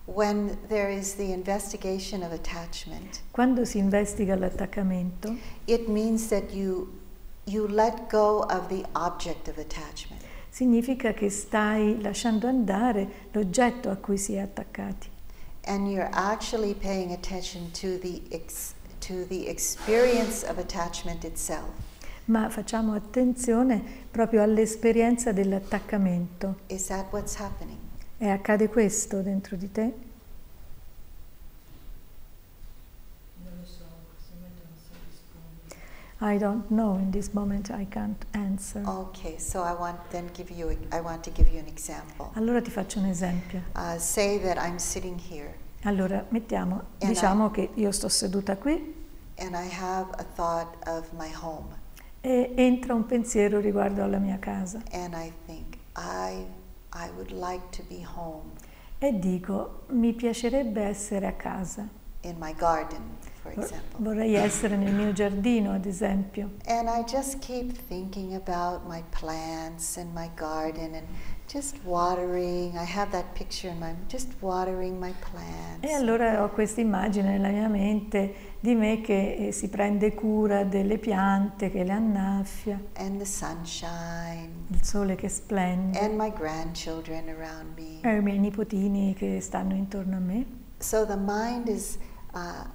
When 0.05 0.57
there 0.69 0.91
is 0.91 1.17
the 1.17 1.33
investigation 1.33 2.23
of 2.23 2.33
attachment, 2.33 3.21
Quando 3.31 3.65
si 3.65 3.79
investiga 3.79 4.37
l'attaccamento, 4.37 5.35
it 5.67 5.87
means 5.89 6.29
that 6.29 6.53
you 6.53 6.97
you 7.45 7.67
let 7.67 8.11
go 8.11 8.41
of 8.51 8.69
the 8.69 8.85
object 8.93 9.49
of 9.49 9.57
attachment. 9.59 10.21
Significa 10.59 11.13
che 11.13 11.31
stai 11.31 12.01
lasciando 12.03 12.49
andare 12.49 13.29
l'oggetto 13.31 13.91
a 13.91 13.95
cui 13.97 14.19
si 14.19 14.35
è 14.35 14.41
attaccati. 14.41 15.09
and 15.67 15.87
you're 15.89 16.09
actually 16.13 16.75
paying 16.75 17.13
attention 17.13 17.71
to 17.71 17.97
the, 17.99 18.23
ex- 18.33 18.75
to 18.99 19.25
the 19.27 19.47
experience 19.49 20.43
of 20.43 20.59
attachment 20.59 21.23
itself. 21.25 21.69
ma 22.25 22.49
facciamo 22.51 22.95
attenzione 22.95 23.81
proprio 24.11 24.43
all'esperienza 24.43 25.31
dell'attaccamento. 25.31 26.57
Is 26.67 26.87
that 26.87 27.07
what's 27.13 27.37
happening? 27.37 27.79
E 28.19 28.29
accade 28.29 28.69
questo 28.69 29.21
dentro 29.23 29.55
di 29.55 29.71
te? 29.71 29.83
Non 33.45 33.53
lo 33.61 33.65
so, 33.65 33.85
in 33.85 34.07
questo 34.11 34.33
momento 34.35 34.63
non 34.67 34.77
so 34.77 34.93
rispondere. 35.09 35.81
I 36.21 36.37
don't 36.37 36.69
know, 36.69 36.97
in 36.97 37.11
this 37.11 37.33
moment 37.33 37.71
I 37.71 37.87
can't 37.87 38.25
answer. 38.33 38.83
Okay, 38.85 39.39
so 39.39 39.63
I 39.63 39.73
want 39.73 39.99
then 40.11 40.29
give 40.33 40.51
you 40.51 40.77
I 40.91 41.01
want 41.01 41.23
to 41.25 41.31
give 41.31 41.49
you 41.53 41.61
an 41.61 41.69
example. 41.69 42.31
Allora 42.35 42.61
ti 42.61 42.71
faccio 42.71 42.99
un 42.99 43.07
esempio. 43.07 43.63
Uh, 43.75 43.99
say 43.99 44.39
that 44.41 44.57
I'm 44.59 44.79
sitting 44.79 45.19
here 45.19 45.67
Allora, 45.85 46.25
mettiamo, 46.31 46.83
diciamo 46.99 47.51
che 47.53 47.71
io 47.75 47.93
sto 47.93 48.09
seduta 48.09 48.57
qui 48.57 48.95
and 49.37 49.55
I 49.55 49.69
have 49.71 50.11
a 50.19 50.25
thought 50.35 50.75
of 50.89 51.13
my 51.13 51.33
home 51.33 51.77
e 52.21 52.53
entra 52.57 52.95
un 52.95 53.07
pensiero 53.07 53.61
riguardo 53.61 54.03
alla 54.03 54.19
mia 54.19 54.39
casa 54.41 54.83
and 54.91 55.15
I 55.15 55.33
think 55.47 55.77
I 55.97 56.45
I 56.93 57.09
would 57.15 57.31
like 57.31 57.63
to 57.71 57.85
be 57.89 58.05
home 58.05 58.51
e 58.99 59.17
dico 59.21 59.85
mi 59.91 60.13
piacerebbe 60.15 60.83
essere 60.83 61.29
a 61.29 61.33
casa, 61.35 61.87
in 62.23 62.35
my 62.41 62.53
garden, 62.55 63.03
for 63.53 63.63
example. 63.63 63.99
vorrei 64.05 64.35
essere 64.35 64.77
nel 64.77 64.95
mio 64.95 65.13
giardino 65.13 65.73
ad 65.73 65.85
esempio 65.87 66.51
And 66.67 66.89
I 66.89 67.05
just 67.11 67.39
keep 67.41 67.73
thinking 67.89 68.35
about 68.35 68.87
my 68.87 69.03
plants 69.19 69.97
and 69.97 70.13
my 70.15 70.31
garden 70.37 70.95
and 70.95 71.07
just 71.51 71.77
watering. 71.85 72.77
I 72.77 72.85
have 72.85 73.11
that 73.13 73.33
picture 73.33 73.71
in 73.71 73.79
my 73.79 73.95
just 74.07 74.29
watering 74.41 74.99
my 74.99 75.15
plants. 75.31 75.81
e 75.81 75.93
allora 75.95 76.43
ho 76.43 76.51
questa 76.51 76.83
immagine 76.83 77.31
nella 77.31 77.49
mia 77.49 77.69
mente 77.69 78.35
di 78.61 78.75
me 78.75 79.01
che 79.01 79.47
eh, 79.47 79.53
si 79.53 79.69
prende 79.69 80.13
cura 80.15 80.65
delle 80.65 80.99
piante, 80.99 81.71
che 81.71 81.85
le 81.85 81.93
annaffia, 81.93 82.79
and 82.97 83.19
the 83.19 83.25
sunshine 83.25 84.67
il 84.71 84.83
sole 84.83 85.15
che 85.15 85.29
splende 85.29 85.99
and 85.99 86.15
my 86.19 86.31
grandchildren 86.31 87.29
around 87.29 87.77
me. 87.79 88.01
e 88.03 88.17
i 88.17 88.21
miei 88.21 88.39
nipotini 88.39 89.15
che 89.15 89.41
stanno 89.41 89.75
intorno 89.75 90.17
a 90.17 90.21
me. 90.21 90.45
So 90.81 91.07
the 91.07 91.17
mind 91.17 91.69
is 91.69 91.99
uh, 92.35 92.67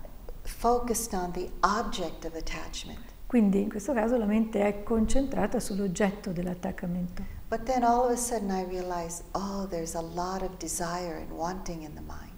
focused 0.43 1.13
on 1.13 1.31
the 1.31 1.49
object 1.61 2.25
of 2.25 2.35
attachment. 2.35 3.11
Quindi 3.25 3.61
in 3.61 3.69
questo 3.69 3.93
caso 3.93 4.15
la 4.17 4.25
mente 4.25 4.65
è 4.65 4.83
concentrata 4.83 5.59
sull'oggetto 5.59 6.31
dell'attaccamento. 6.31 7.23
But 7.49 7.63
then 7.63 7.83
all 7.83 8.05
of 8.05 8.11
a 8.11 8.15
sudden 8.15 8.51
I 8.51 8.63
realize, 8.63 9.23
oh, 9.31 9.67
there's 9.67 9.95
a 9.95 10.01
lot 10.01 10.43
of 10.43 10.57
desire 10.57 11.17
and 11.17 11.31
wanting 11.31 11.81
in 11.81 11.93
the 11.95 12.01
mind. 12.01 12.31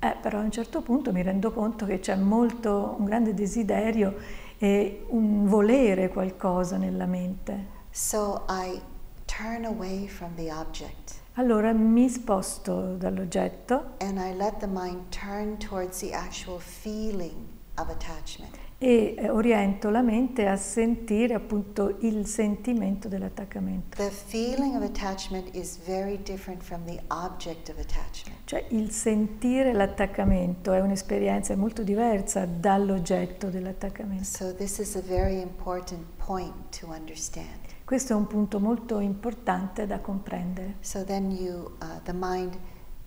Eh, 0.00 0.16
però 0.20 0.38
a 0.38 0.42
un 0.42 0.50
certo 0.50 0.82
punto 0.82 1.12
mi 1.12 1.22
rendo 1.22 1.52
conto 1.52 1.86
che 1.86 1.98
c'è 1.98 2.14
molto, 2.16 2.94
un 2.98 3.04
grande 3.04 3.34
desiderio 3.34 4.14
e 4.58 5.04
un 5.08 5.46
volere 5.46 6.08
qualcosa 6.08 6.76
nella 6.76 7.06
mente. 7.06 7.82
So 7.90 8.44
I 8.48 8.80
turn 9.26 9.64
away 9.64 10.06
from 10.06 10.34
the 10.36 10.50
object 10.50 11.22
Allora 11.36 11.72
mi 11.72 12.08
sposto 12.08 12.94
dall'oggetto 12.94 13.96
and 13.98 14.18
I 14.18 14.32
let 14.36 14.58
the 14.60 14.68
mind 14.68 15.08
turn 15.10 15.58
towards 15.58 15.98
the 15.98 16.12
actual 16.12 16.60
feeling 16.60 17.48
of 17.76 17.88
attachment. 17.88 18.56
e 18.78 19.14
eh, 19.16 19.30
oriento 19.30 19.88
la 19.88 20.02
mente 20.02 20.46
a 20.46 20.56
sentire 20.56 21.34
appunto 21.34 21.96
il 22.00 22.26
sentimento 22.26 23.08
dell'attaccamento. 23.08 23.96
The 23.96 24.10
feeling 24.10 24.76
of 24.76 24.82
attachment 24.82 25.54
is 25.54 25.78
very 25.84 26.20
different 26.22 26.62
from 26.62 26.84
the 26.84 27.00
object 27.08 27.68
of 27.70 27.78
attachment. 27.78 28.38
Cioè 28.44 28.66
il 28.68 28.90
sentire 28.90 29.72
l'attaccamento 29.72 30.72
è 30.72 30.80
un'esperienza 30.80 31.56
molto 31.56 31.82
diversa 31.82 32.46
dall'oggetto 32.46 33.48
dell'attaccamento. 33.48 34.24
So 34.24 34.54
this 34.54 34.78
is 34.78 34.96
a 34.96 35.02
very 35.02 35.40
important 35.40 36.04
point 36.16 36.78
to 36.78 36.88
understand. 36.88 37.63
Questo 37.84 38.14
è 38.14 38.16
un 38.16 38.26
punto 38.26 38.60
molto 38.60 38.98
importante 38.98 39.86
da 39.86 40.00
comprendere. 40.00 40.76
So 40.80 41.04
then 41.04 41.30
you, 41.30 41.76
uh, 41.82 42.00
the 42.04 42.14
mind 42.14 42.56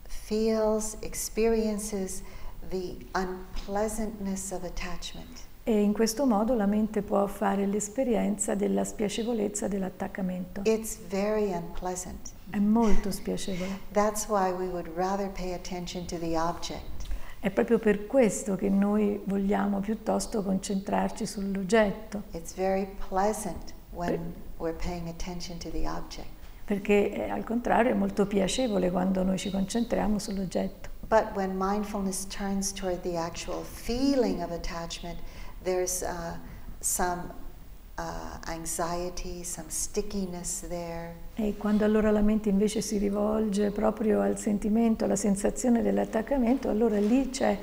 feels, 0.08 0.98
experiences 1.00 2.22
the 2.70 2.96
unpleasantness 3.16 4.52
of 4.52 4.64
attachment. 4.64 5.46
E 5.64 5.82
in 5.82 5.94
questo 5.94 6.28
modo 6.28 6.54
la 6.54 6.68
mente 6.68 7.02
può 7.02 7.26
fare 7.26 7.66
l'esperienza 7.66 8.54
della 8.54 8.84
spiacevolezza 8.84 9.68
dell'attaccamento. 9.68 10.62
It's 10.66 11.00
very 11.10 11.52
unpleasant. 11.54 12.34
È 12.52 12.60
molto 12.60 13.10
spiacevole. 13.10 13.80
That's 13.92 14.28
why 14.28 14.52
we 14.52 14.68
would 14.68 14.92
rather 14.96 15.28
pay 15.32 15.54
attention 15.54 16.06
to 16.06 16.20
the 16.20 16.38
object. 16.38 17.08
È 17.40 17.50
proprio 17.50 17.80
per 17.80 18.06
questo 18.06 18.56
che 18.56 18.70
noi 18.70 19.20
vogliamo 19.24 19.80
piuttosto 19.80 20.44
concentrarci 20.44 21.26
sull'oggetto, 21.26 22.24
It's 22.32 22.54
very 22.54 22.88
pleasant 23.08 23.74
when 23.92 24.46
we're 24.60 24.78
paying 24.78 25.08
attention 25.10 25.58
to 25.60 25.70
the 25.70 25.88
object. 25.88 26.28
perché 26.68 27.14
eh, 27.14 27.30
al 27.30 27.46
contrario 27.46 27.92
è 27.92 27.94
molto 27.94 28.28
piacevole 28.28 28.92
quando 28.92 29.24
noi 29.24 29.38
ci 29.38 29.50
concentriamo 29.50 30.20
sull'oggetto. 30.20 30.90
But 31.08 31.34
when 31.34 31.56
mindfulness 31.58 32.28
turns 32.28 32.74
toward 32.74 33.02
the 33.04 33.16
actual 33.16 33.64
feeling 33.64 34.42
of 34.42 34.52
attachment, 34.52 35.18
there's 35.64 36.02
uh, 36.02 36.36
some 36.80 37.32
uh, 37.98 38.38
anxiety, 38.50 39.46
some 39.46 39.70
stickiness 39.70 40.68
there. 40.68 41.16
E 41.36 41.56
quando 41.56 41.86
allora 41.86 42.12
la 42.12 42.20
mente 42.20 42.50
invece 42.50 42.82
si 42.82 42.98
rivolge 42.98 43.72
proprio 43.72 44.20
al 44.20 44.38
sentimento, 44.38 45.06
alla 45.06 45.16
sensazione 45.16 45.82
dell'attaccamento, 45.82 46.68
allora 46.68 47.00
lì 47.00 47.30
c'è 47.30 47.58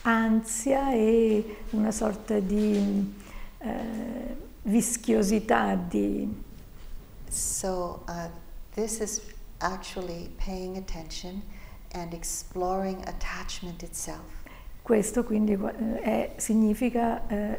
ansia 0.00 0.92
e 0.92 1.56
una 1.72 1.92
sorta 1.92 2.38
di 2.38 3.14
eh, 3.58 4.44
vischiosità, 4.66 5.74
di, 5.74 6.44
So 7.28 8.02
uh, 8.08 8.28
this 8.74 9.00
is 9.00 9.20
actually 9.60 10.30
paying 10.38 10.76
attention 10.76 11.42
and 11.92 12.12
exploring 12.12 13.02
attachment 13.06 13.82
itself. 13.82 14.44
Questo 14.82 15.24
quindi 15.24 15.52
eh, 15.52 16.00
è- 16.00 16.32
significa 16.36 17.26
eh, 17.26 17.58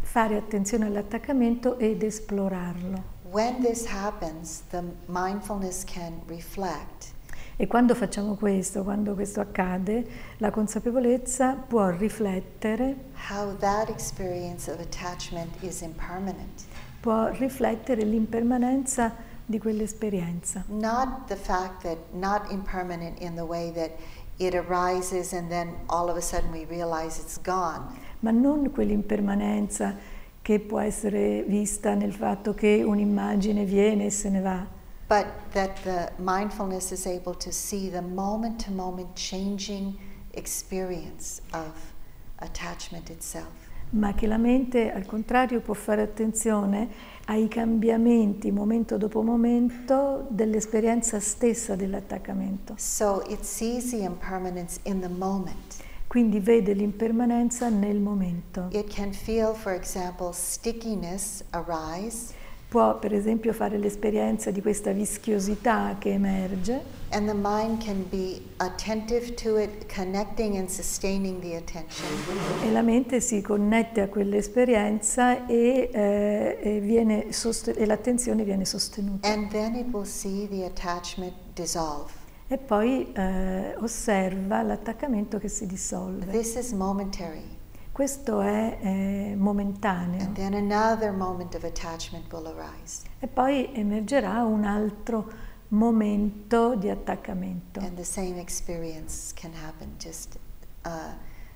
fare 0.00 0.36
attenzione 0.36 0.86
all'attaccamento 0.86 1.78
ed 1.78 2.02
esplorarlo. 2.02 3.10
When 3.30 3.60
this 3.62 3.86
happens, 3.86 4.62
the 4.70 4.82
mindfulness 5.06 5.84
can 5.84 6.20
reflect 6.26 7.12
E 7.56 7.66
quando 7.66 7.94
facciamo 7.94 8.34
questo, 8.34 8.82
quando 8.82 9.14
questo 9.14 9.40
accade, 9.40 10.04
la 10.38 10.50
consapevolezza 10.50 11.52
può 11.54 11.90
riflettere, 11.90 13.10
how 13.30 13.54
that 13.58 13.88
experience 13.88 14.70
of 14.70 14.80
attachment 14.80 15.50
is 15.62 15.82
impermanent. 15.82 16.64
può 17.00 17.28
riflettere 17.28 18.02
l'impermanenza 18.04 19.14
di 19.44 19.58
quell'esperienza. 19.58 20.64
Not 20.68 21.26
the 21.26 21.36
fact 21.36 21.82
that 21.82 21.98
not 22.12 22.50
impermanent 22.50 23.20
in 23.20 23.34
the 23.34 23.42
way 23.42 23.70
that 23.72 23.90
it 24.38 24.54
arises 24.54 25.32
and 25.32 25.48
then 25.48 25.74
all 25.86 26.08
of 26.08 26.16
a 26.16 26.20
sudden 26.20 26.50
we 26.50 26.64
realize 26.68 27.20
it's 27.20 27.40
gone. 27.40 27.82
ma 28.20 28.30
non 28.30 28.70
quell'impermanenza 28.70 29.94
che 30.40 30.58
può 30.58 30.78
essere 30.80 31.42
vista 31.42 31.94
nel 31.94 32.12
fatto 32.12 32.54
che 32.54 32.82
un'immagine 32.84 33.64
viene 33.64 34.06
e 34.06 34.10
se 34.10 34.28
ne 34.28 34.40
va, 34.40 34.66
But 35.12 35.26
that 35.52 35.76
the 35.84 36.10
mindfulness 36.16 36.90
is 36.90 37.06
able 37.06 37.34
to 37.34 37.52
see 37.52 37.90
the 37.90 38.00
moment 38.00 38.64
to 38.64 38.70
moment 38.70 39.14
changing 39.14 39.98
experience 40.32 41.42
of 41.52 41.92
attachment 42.38 43.10
itself. 43.10 43.52
ma 43.90 44.14
che 44.14 44.26
la 44.26 44.38
mente 44.38 44.90
al 44.90 45.04
contrario 45.04 45.60
può 45.60 45.74
fare 45.74 46.00
attenzione 46.00 46.88
ai 47.26 47.46
cambiamenti 47.46 48.50
momento 48.50 48.96
dopo 48.96 49.20
momento 49.20 50.26
dell'esperienza 50.30 51.20
stessa 51.20 51.76
dell'attaccamento. 51.76 52.74
So 52.78 53.22
it 53.28 53.42
sees 53.42 53.90
the 53.90 54.02
impermanence 54.04 54.80
in 54.84 55.00
the 55.00 55.08
moment. 55.10 55.76
Quindi 56.06 56.40
vede 56.40 56.72
l'impermanenza 56.72 57.68
nel 57.68 58.00
momento. 58.00 58.68
It 58.70 58.94
can 58.94 59.12
feel, 59.12 59.52
for 59.52 59.72
example, 59.72 60.32
stickiness 60.32 61.44
arise, 61.50 62.32
Può 62.72 62.98
per 62.98 63.12
esempio 63.12 63.52
fare 63.52 63.76
l'esperienza 63.76 64.50
di 64.50 64.62
questa 64.62 64.92
vischiosità 64.92 65.96
che 65.98 66.12
emerge 66.12 66.80
and 67.10 67.28
the 67.28 67.34
mind 67.34 67.84
can 67.84 68.08
be 68.08 68.40
attentive 68.60 69.34
to 69.34 69.58
it, 69.58 69.92
connecting 69.94 70.56
and 70.56 70.70
sustaining 70.70 71.38
the 71.42 71.56
attention. 71.56 72.06
e 72.64 72.72
la 72.72 72.80
mente 72.80 73.20
si 73.20 73.42
connette 73.42 74.00
a 74.00 74.08
quell'esperienza 74.08 75.44
e, 75.44 75.90
eh, 75.92 76.58
e 76.62 77.28
e 77.76 77.84
l'attenzione 77.84 78.42
viene 78.42 78.64
sostenuta. 78.64 79.28
And 79.28 79.50
then 79.50 79.74
it 79.74 79.88
will 79.92 80.06
see 80.06 80.48
the 80.48 80.64
attachment 80.64 81.34
dissolve. 81.52 82.10
E 82.48 82.56
poi 82.56 83.12
eh, 83.12 83.76
osserva 83.80 84.62
l'attaccamento 84.62 85.36
che 85.36 85.48
si 85.48 85.66
dissolve. 85.66 86.32
Questo 87.92 88.40
è 88.40 88.78
eh, 88.80 89.34
momentaneo 89.36 90.24
And 90.24 90.34
then 90.34 90.54
another 90.54 91.12
moment 91.12 91.54
of 91.54 91.64
attachment 91.64 92.32
will 92.32 92.46
arise. 92.46 93.02
e 93.18 93.26
poi 93.26 93.70
emergerà 93.74 94.42
un 94.44 94.64
altro 94.64 95.30
momento 95.68 96.74
di 96.74 96.88
attaccamento. 96.88 97.80
And 97.80 97.94
the 97.96 98.04
same 98.04 98.40
experience 98.40 99.32
can 99.34 99.52
happen, 99.52 99.94
just 99.98 100.38
uh, 100.86 101.12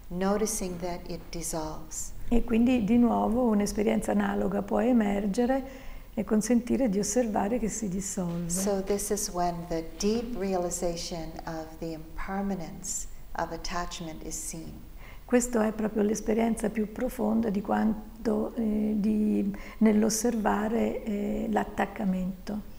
noticing 0.09 0.79
that 0.81 1.01
it 1.09 1.21
dissolves. 1.31 2.13
E 2.29 2.45
quindi 2.45 2.85
di 2.85 2.99
nuovo 2.99 3.45
un'esperienza 3.47 4.13
analoga 4.13 4.61
può 4.63 4.81
emergere 4.81 5.85
e 6.13 6.25
consentire 6.25 6.89
di 6.89 6.99
osservare 6.99 7.59
che 7.59 7.69
si 7.69 7.89
dissolve. 7.89 8.51
So, 8.51 8.83
this 8.83 9.11
is 9.11 9.31
when 9.31 9.55
the 9.69 9.85
deep 9.99 10.37
realization 10.39 11.31
of 11.47 11.67
the 11.79 11.93
impermanence 11.93 13.07
of 13.37 13.53
attachment 13.53 14.23
is 14.25 14.35
seen. 14.35 14.85
Questa 15.27 15.67
è 15.67 15.73
proprio 15.73 16.05
l'esperienza 16.05 16.71
più 16.71 16.93
profonda 16.93 17.51
di 17.51 17.61
quanto 17.61 18.55
eh, 18.55 18.95
di, 18.97 19.53
nell'osservare 19.79 21.03
eh, 21.03 21.49
l'attaccamento. 21.51 22.75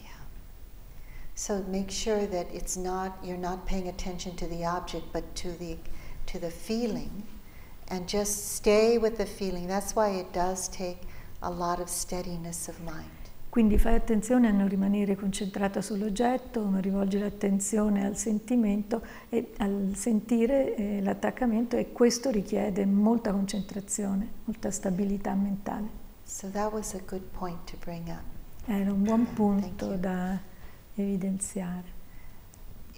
So 1.33 1.63
make 1.67 1.91
sure 1.91 2.25
that 2.25 2.47
it's 2.51 2.77
not 2.77 3.11
you're 3.21 3.37
not 3.37 3.65
paying 3.65 3.87
attention 3.87 4.33
to 4.37 4.47
the 4.47 4.65
object 4.65 5.11
but 5.11 5.23
to 5.35 5.55
the 5.59 5.77
to 6.25 6.39
the 6.39 6.49
feeling 6.49 7.21
and 7.89 8.07
just 8.07 8.55
stay 8.55 8.97
with 8.97 9.17
the 9.17 9.25
feeling. 9.27 9.67
That's 9.67 9.93
why 9.93 10.17
it 10.17 10.33
does 10.33 10.67
take 10.67 10.97
a 11.43 11.51
lot 11.51 11.79
of 11.79 11.89
steadiness 11.89 12.67
of 12.67 12.81
mind. 12.81 13.16
Quindi 13.49 13.77
fai 13.77 13.95
attenzione 13.95 14.47
a 14.47 14.51
non 14.51 14.67
rimanere 14.67 15.15
concentrata 15.15 15.81
sull'oggetto, 15.81 16.63
ma 16.65 16.79
rivolgi 16.79 17.17
l'attenzione 17.17 18.05
al 18.05 18.15
sentimento 18.15 19.01
e 19.29 19.51
al 19.57 19.93
sentire 19.95 20.75
eh, 20.75 21.01
l'attaccamento 21.01 21.75
e 21.75 21.91
questo 21.91 22.29
richiede 22.29 22.85
molta 22.85 23.31
concentrazione, 23.31 24.27
molta 24.43 24.69
stabilità 24.69 25.33
mentale. 25.33 26.05
So 26.23 26.49
that 26.51 26.71
was 26.71 26.93
a 26.93 27.01
good 27.07 27.23
point 27.31 27.57
to 27.71 27.77
bring 27.79 28.07
up. 28.09 28.23
Era 28.65 28.91
un 28.91 29.01
buon 29.01 29.33
punto 29.33 29.95
da 29.95 30.37
evidenziare. 30.93 31.96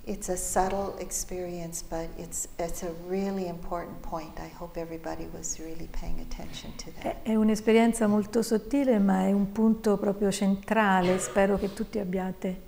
It's 0.09 0.27
a 0.27 0.35
subtle 0.37 0.95
experience, 0.97 1.83
but 1.87 2.09
it's 2.17 2.47
it's 2.57 2.81
a 2.81 2.91
really 3.07 3.47
important 3.47 4.01
point. 4.01 4.39
I 4.39 4.47
hope 4.47 4.75
everybody 4.75 5.27
was 5.31 5.59
really 5.59 5.87
paying 5.91 6.19
attention 6.19 6.71
to 6.77 6.91
that. 7.03 7.17
È, 7.23 7.35
un'esperienza 7.35 8.07
molto 8.07 8.41
sottile, 8.41 8.97
ma 8.97 9.27
è 9.27 9.31
un 9.31 9.51
punto 9.51 9.97
proprio 9.97 10.31
centrale, 10.31 11.19
spero 11.19 11.59
che 11.59 11.73
tutti 11.73 11.99
abbiate 11.99 12.67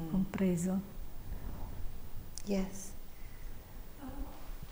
Mm. 0.00 0.10
compreso. 0.10 0.80
Yes. 2.46 2.92
Um, 4.00 4.08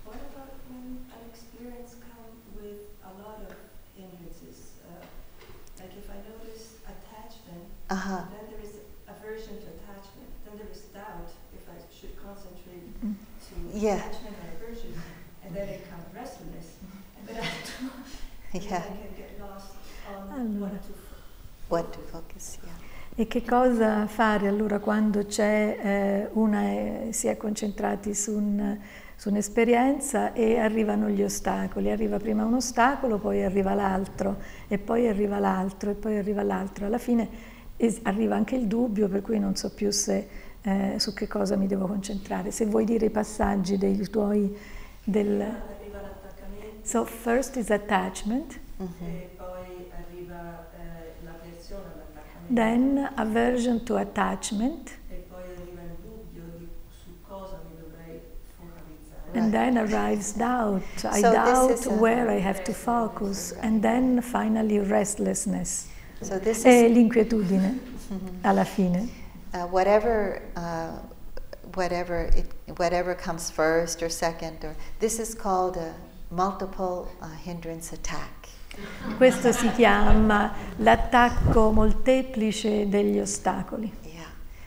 what 0.07 0.17
about 0.33 0.55
when 0.71 1.05
an 1.13 1.21
experience 1.29 1.97
comes 2.01 2.39
with 2.57 2.79
a 3.05 3.11
lot 3.21 3.43
of 3.45 3.55
hindrances? 3.95 4.73
Uh, 4.89 5.05
like 5.83 5.93
if 5.99 6.09
I 6.09 6.17
notice 6.33 6.79
attachment, 6.87 7.67
Uh-huh. 7.91 8.25
then 8.31 8.47
there 8.49 8.63
is 8.65 8.79
aversion 9.07 9.59
to 9.61 9.69
attachment, 9.77 10.31
then 10.47 10.57
there 10.57 10.71
is 10.73 10.87
doubt 10.95 11.29
if 11.53 11.67
I 11.69 11.77
should 11.91 12.15
concentrate 12.23 12.95
Mm. 13.03 13.17
to 13.51 13.55
Yeah. 13.77 14.01
aversion, 14.01 14.93
and 15.45 15.55
then 15.55 15.69
it 15.69 15.83
comes 15.91 16.05
restlessness, 16.15 16.79
and 17.19 17.29
then 17.29 17.37
I 17.37 18.59
to, 18.59 18.59
Yeah. 18.69 18.79
I 18.79 18.81
can 18.81 19.15
get 19.17 19.39
lost 19.41 19.75
on 20.09 20.31
Allora. 20.33 20.71
what 20.73 20.83
to 20.87 20.93
What 21.69 21.93
to 21.93 21.99
focus, 22.11 22.59
yeah. 22.63 22.73
E 23.19 23.27
che 23.27 23.43
cosa 23.43 24.07
fare 24.07 24.47
allora 24.47 24.79
quando 24.79 25.25
c'è 25.27 25.79
eh, 25.83 26.29
una, 26.35 26.63
eh, 26.63 27.09
si 27.11 27.27
è 27.27 27.37
concentrati 27.37 28.15
su, 28.15 28.37
un- 28.37 28.79
su 29.17 29.31
un'esperienza 29.31 30.33
e 30.33 30.59
arrivano 30.59 31.09
gli 31.09 31.23
ostacoli? 31.23 31.91
Arriva 31.91 32.19
prima 32.19 32.45
un 32.45 32.55
ostacolo, 32.55 33.19
poi 33.19 33.43
arriva 33.43 33.75
l'altro, 33.75 34.37
e 34.69 34.79
poi 34.79 35.09
arriva 35.09 35.39
l'altro, 35.41 35.91
e 35.91 35.95
poi 35.95 36.19
arriva 36.19 36.43
l'altro. 36.45 36.87
Alla 36.87 36.99
fine 36.99 37.29
es- 37.77 37.99
arriva 38.05 38.37
anche 38.37 38.55
il 38.55 38.67
dubbio, 38.69 39.09
per 39.09 39.23
cui 39.23 39.39
non 39.41 39.57
so 39.57 39.73
più 39.75 39.91
se, 39.91 40.29
eh, 40.67 40.95
su 40.99 41.15
che 41.15 41.29
cosa 41.29 41.55
mi 41.57 41.67
devo 41.69 41.87
concentrare. 41.87 42.51
Se 42.51 42.67
vuoi 42.67 42.85
dire 42.85 43.07
i 43.07 43.11
passaggi 43.11 43.79
dei 43.79 43.97
tuoi... 44.11 44.53
Del... 45.09 45.41
arriva 45.41 46.01
l'attaccamento 46.01 46.81
So 46.83 47.05
first 47.05 47.57
is 47.57 47.71
attachment, 47.71 48.59
Mhm. 48.79 48.89
e 49.07 49.31
poi 49.37 49.91
arriva 49.97 50.67
eh, 50.75 51.25
l'avversione 51.25 51.85
all'attaccamento. 51.95 52.53
then 52.55 53.11
aversion 53.15 53.83
to 53.85 53.95
attachment, 53.97 54.91
E 55.09 55.25
poi 55.31 55.43
arriva 55.57 55.83
il 55.83 55.97
dubbio 56.03 56.43
di 56.59 56.69
su 56.91 57.11
cosa 57.23 57.61
mi 57.69 57.77
dovrei 57.81 58.21
focalizzare. 58.59 59.31
Right. 59.33 59.43
And 59.43 59.53
then 59.53 59.77
arrives 59.79 60.35
doubt. 60.35 60.83
I 61.05 61.21
So 61.21 61.31
this 61.31 61.85
doubt 61.85 62.01
where 62.01 62.29
I 62.37 62.41
have 62.45 62.65
to 62.65 62.73
focus. 62.73 63.55
And 63.61 63.81
then 63.81 64.21
finally 64.21 64.81
restlessness. 64.81 65.87
So 66.21 66.39
this 66.41 66.65
E 66.65 66.87
is 66.87 66.93
l'inquietudine 66.93 67.79
alla 68.43 68.65
fine. 68.65 69.09
Uh, 69.57 69.67
whatever 69.69 70.43
uh, 70.57 70.99
whatever 71.75 72.31
it 72.35 72.47
whatever 72.79 73.15
comes 73.15 73.51
first 73.51 74.03
or 74.03 74.09
second 74.09 74.65
or 74.65 74.75
this 74.99 75.19
is 75.19 75.35
called 75.35 75.77
a 75.77 75.95
multiple 76.31 77.09
uh, 77.23 77.29
hindrance 77.45 77.93
attack. 77.93 78.49
Questo 79.17 79.53
si 79.53 79.71
chiama 79.71 80.53
l'attacco 80.77 81.71
molteplice 81.71 82.89
degli 82.89 83.19
ostacoli. 83.19 83.91
Yeah. 84.03 84.27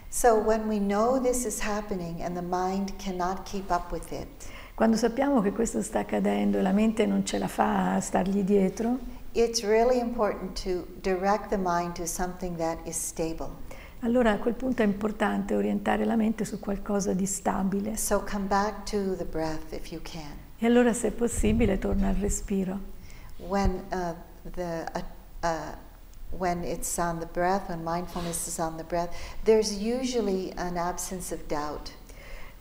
So 0.09 0.35
when 0.35 0.67
we 0.67 0.79
know 0.79 1.19
this 1.19 1.45
is 1.45 1.59
happening 1.59 2.23
and 2.23 2.35
the 2.35 2.41
mind 2.41 2.97
cannot 2.97 3.45
keep 3.45 3.69
up 3.69 3.91
with 3.91 4.11
it, 4.11 4.27
Quando 4.73 4.95
sappiamo 4.95 5.41
che 5.41 5.51
questo 5.51 5.81
sta 5.81 5.99
accadendo 5.99 6.57
e 6.57 6.61
la 6.61 6.71
mente 6.71 7.05
non 7.05 7.25
ce 7.25 7.37
la 7.37 7.49
fa 7.49 7.95
a 7.95 7.99
stargli 7.99 8.43
dietro, 8.43 8.97
it's 9.33 9.61
really 9.61 9.99
important 9.99 10.55
to 10.63 10.87
direct 11.01 11.49
the 11.49 11.57
mind 11.57 11.95
to 11.95 12.07
something 12.07 12.55
that 12.55 12.77
is 12.85 12.95
stable. 12.95 13.51
Allora 13.99 14.31
a 14.31 14.37
quel 14.37 14.53
punto 14.53 14.81
è 14.81 14.85
importante 14.85 15.55
orientare 15.55 16.05
la 16.05 16.15
mente 16.15 16.45
su 16.45 16.59
qualcosa 16.59 17.13
di 17.13 17.25
stabile. 17.25 17.97
So 17.97 18.23
come 18.29 18.45
back 18.45 18.89
to 18.89 19.15
the 19.15 19.25
breath 19.25 19.71
if 19.73 19.91
you 19.91 20.01
can. 20.01 20.37
E 20.57 20.65
allora 20.65 20.93
se 20.93 21.07
è 21.07 21.11
possibile 21.11 21.77
torna 21.77 22.09
al 22.09 22.15
respiro. 22.15 22.97
When 23.37 23.83
uh, 23.91 24.13
the 24.51 24.85
uh, 24.93 25.45
uh, 25.45 25.75
when 26.37 26.63
it's 26.63 26.97
on 26.97 27.19
the 27.19 27.27
breath, 27.31 27.69
when 27.69 27.81
mindfulness 27.83 28.47
is 28.47 28.59
on 28.59 28.75
the 28.77 28.83
breath, 28.83 29.15
there's 29.43 29.71
usually 29.71 30.51
an 30.57 30.77
absence 30.77 31.33
of 31.33 31.45
doubt. 31.47 31.91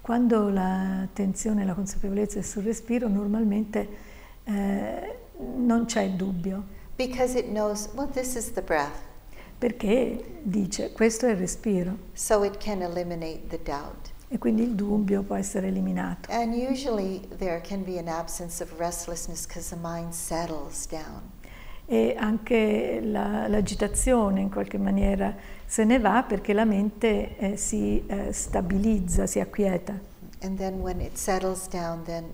Quando 0.00 0.48
l'attenzione 0.48 1.62
e 1.62 1.64
la 1.66 1.74
consapevolezza 1.74 2.38
è 2.38 2.42
sul 2.42 2.62
respiro, 2.62 3.08
normalmente 3.08 3.88
eh, 4.44 5.18
non 5.56 5.84
c'è 5.84 6.08
dubbio, 6.10 6.76
Because 6.98 7.36
it 7.36 7.46
knows, 7.46 7.88
well, 7.94 8.08
this 8.08 8.34
is 8.34 8.50
the 8.50 8.60
breath. 8.60 9.07
Perché 9.58 10.38
dice 10.42 10.92
questo 10.92 11.26
è 11.26 11.30
il 11.30 11.36
respiro 11.36 11.96
So 12.12 12.44
it 12.44 12.58
can 12.58 12.80
eliminate 12.82 13.42
the 13.48 13.60
doubt. 13.62 14.12
e 14.28 14.38
quindi 14.38 14.62
il 14.62 14.74
dubbio 14.74 15.22
può 15.22 15.34
essere 15.36 15.68
eliminato. 15.68 16.30
And 16.30 16.52
usually 16.54 17.20
there 17.38 17.60
can 17.60 17.82
be 17.82 17.98
an 17.98 18.08
absence 18.08 18.62
of 18.62 18.78
restlessness 18.78 19.46
because 19.46 19.70
the 19.74 19.80
mind 19.82 20.12
settles 20.12 20.86
down. 20.86 21.22
E 21.86 22.14
anche 22.18 23.00
la- 23.02 23.48
l'agitazione 23.48 24.40
in 24.42 24.50
qualche 24.50 24.76
maniera 24.76 25.34
se 25.64 25.84
ne 25.84 25.98
va 25.98 26.22
perché 26.22 26.52
la 26.52 26.66
mente 26.66 27.36
eh, 27.38 27.56
si 27.56 28.04
eh, 28.06 28.30
stabilizza, 28.32 29.26
si 29.26 29.40
acquieta. 29.40 29.98
And 30.42 30.58
then 30.58 30.80
when 30.80 31.00
it 31.00 31.16
settles 31.16 31.66
down, 31.66 32.04
then 32.04 32.32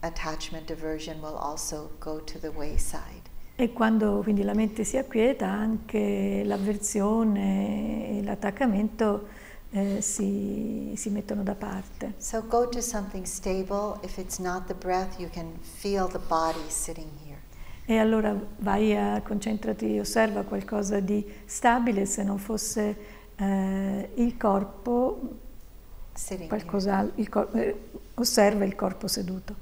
attachment 0.00 0.70
aversion 0.70 1.20
will 1.20 1.36
also 1.36 1.90
go 1.98 2.20
to 2.24 2.38
the 2.38 2.48
wayside. 2.48 3.19
E 3.60 3.74
quando 3.74 4.20
quindi 4.22 4.42
la 4.42 4.54
mente 4.54 4.84
si 4.84 4.96
acquieta 4.96 5.46
anche 5.46 6.42
l'avversione 6.46 8.08
e 8.18 8.22
l'attaccamento 8.22 9.28
eh, 9.72 10.00
si, 10.00 10.94
si 10.96 11.10
mettono 11.10 11.42
da 11.42 11.54
parte. 11.54 12.14
So 12.16 12.42
go 12.48 12.70
to 12.70 12.80
something 12.80 13.26
stable. 13.26 13.98
If 14.02 14.16
it's 14.16 14.38
not 14.38 14.64
the 14.64 14.72
breath, 14.72 15.18
you 15.18 15.28
can 15.30 15.58
feel 15.60 16.08
the 16.08 16.18
body 16.26 16.64
sitting 16.68 17.10
here. 17.22 17.36
E 17.84 17.98
allora 17.98 18.34
vai 18.60 18.96
a 18.96 19.20
concentrati, 19.20 19.98
osserva 19.98 20.42
qualcosa 20.44 20.98
di 21.00 21.22
stabile, 21.44 22.06
se 22.06 22.22
non 22.22 22.38
fosse 22.38 22.96
eh, 23.36 24.10
il 24.14 24.38
corpo, 24.38 25.20
Sitting 26.14 26.40
here. 26.40 26.48
qualcosa, 26.48 27.10
il 27.16 27.28
cor- 27.28 27.54
eh, 27.56 27.78
osserva 28.14 28.64
il 28.64 28.74
corpo 28.74 29.06
seduto. 29.06 29.54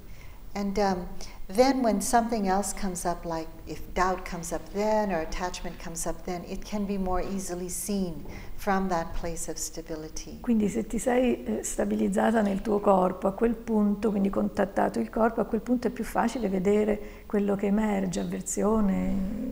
And 0.52 0.76
um, 0.76 1.06
then 1.48 1.82
when 1.82 2.00
something 2.00 2.46
else 2.46 2.72
comes 2.72 3.04
up, 3.04 3.24
like 3.24 3.48
if 3.66 3.80
doubt 3.94 4.24
comes 4.24 4.52
up 4.52 4.62
then 4.72 5.10
or 5.10 5.20
attachment 5.20 5.78
comes 5.78 6.06
up 6.06 6.24
then, 6.24 6.44
it 6.44 6.64
can 6.64 6.84
be 6.84 6.98
more 6.98 7.22
easily 7.22 7.68
seen 7.68 8.24
from 8.56 8.88
that 8.88 9.14
place 9.14 9.48
of 9.48 9.56
stability. 9.56 10.38
Quindi 10.40 10.68
se 10.68 10.86
ti 10.86 10.98
sei 10.98 11.44
eh, 11.44 11.62
stabilizzata 11.62 12.42
nel 12.42 12.60
tuo 12.60 12.80
corpo, 12.80 13.28
a 13.28 13.32
quel 13.32 13.54
punto, 13.54 14.10
quindi 14.10 14.30
contattato 14.30 15.00
il 15.00 15.08
corpo, 15.10 15.40
a 15.40 15.44
quel 15.44 15.60
punto 15.60 15.88
è 15.88 15.90
più 15.90 16.04
facile 16.04 16.48
vedere 16.48 17.24
quello 17.26 17.56
che 17.56 17.66
emerge, 17.66 18.20
avversione. 18.20 19.46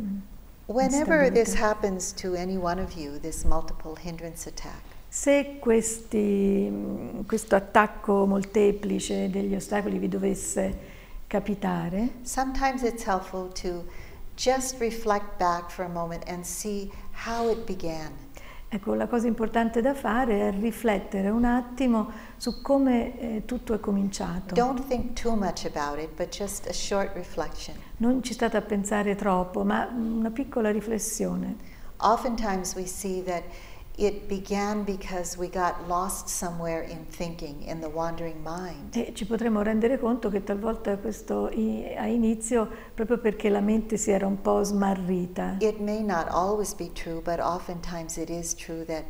Whenever 0.67 1.31
this 1.31 1.55
happens 1.55 2.13
to 2.15 2.35
any 2.35 2.57
one 2.57 2.81
of 2.81 2.97
you, 2.97 3.19
this 3.21 3.45
multiple 3.45 3.95
hindrance 4.03 4.49
attack, 4.49 4.95
Se 5.09 5.57
questi, 5.61 6.69
mh, 6.69 7.27
questo 7.27 7.55
attacco 7.55 8.27
molteplice 8.27 9.31
degli 9.31 9.55
ostacoli 9.55 9.99
vi 9.99 10.09
dovesse 10.09 10.95
capitare, 11.27 12.11
sometimes 12.23 12.83
it's 12.83 13.05
helpful 13.05 13.51
to 13.53 13.85
just 14.37 14.79
reflect 14.79 15.39
back 15.39 15.71
for 15.71 15.85
a 15.85 15.89
moment 15.89 16.25
and 16.29 16.45
see 16.45 16.91
how 17.13 17.51
it 17.51 17.65
began. 17.67 18.13
Ecco, 18.69 18.95
la 18.95 19.07
cosa 19.07 19.29
importante 19.29 19.81
da 19.81 19.95
fare 19.95 20.49
è 20.49 20.51
riflettere 20.51 21.29
un 21.31 21.45
attimo 21.45 22.11
su 22.37 22.61
come 22.63 23.19
eh, 23.19 23.45
tutto 23.45 23.75
è 23.75 23.81
cominciato. 23.81 24.55
Don't 24.55 24.87
think 24.89 25.13
too 25.13 25.37
much 25.37 25.65
about 25.65 25.99
it, 26.01 26.11
but 26.17 26.37
just 26.37 26.67
a 26.67 26.73
short 26.73 27.15
reflection. 27.15 27.77
Non 27.99 28.23
ci 28.23 28.33
state 28.33 28.57
a 28.57 28.63
pensare 28.63 29.15
troppo, 29.15 29.65
ma 29.65 29.89
una 29.95 30.31
piccola 30.31 30.71
riflessione. 30.71 31.57
Oftentimes 31.99 32.75
we 32.75 32.87
see 32.87 33.23
that 33.23 33.45
it 33.97 34.29
began 34.29 34.85
because 34.85 35.39
we 35.39 35.49
got 35.49 35.89
lost 35.89 36.29
somewhere 36.29 36.83
in 36.83 37.07
thinking, 37.07 37.63
in 37.63 37.81
the 37.81 37.89
wandering 37.89 38.43
mind. 38.43 38.95
E 38.95 39.13
ci 39.15 39.25
potremmo 39.25 39.63
rendere 39.63 39.99
conto 39.99 40.29
che 40.29 40.43
talvolta 40.43 40.99
questo 40.99 41.47
ha 41.47 42.07
inizio 42.07 42.69
proprio 42.95 43.19
perché 43.19 43.49
la 43.49 43.61
mente 43.61 43.97
si 43.97 44.11
era 44.11 44.27
un 44.27 44.41
po' 44.43 44.63
smarrita. 44.63 45.57
It 45.61 45.81
may 45.81 46.03
not 46.03 46.29
always 46.29 46.75
be 46.75 46.91
true, 46.93 47.23
but 47.23 47.41
oftentimes 47.41 48.19
it 48.19 48.29
is 48.29 48.55
true 48.55 48.85
that 48.85 49.05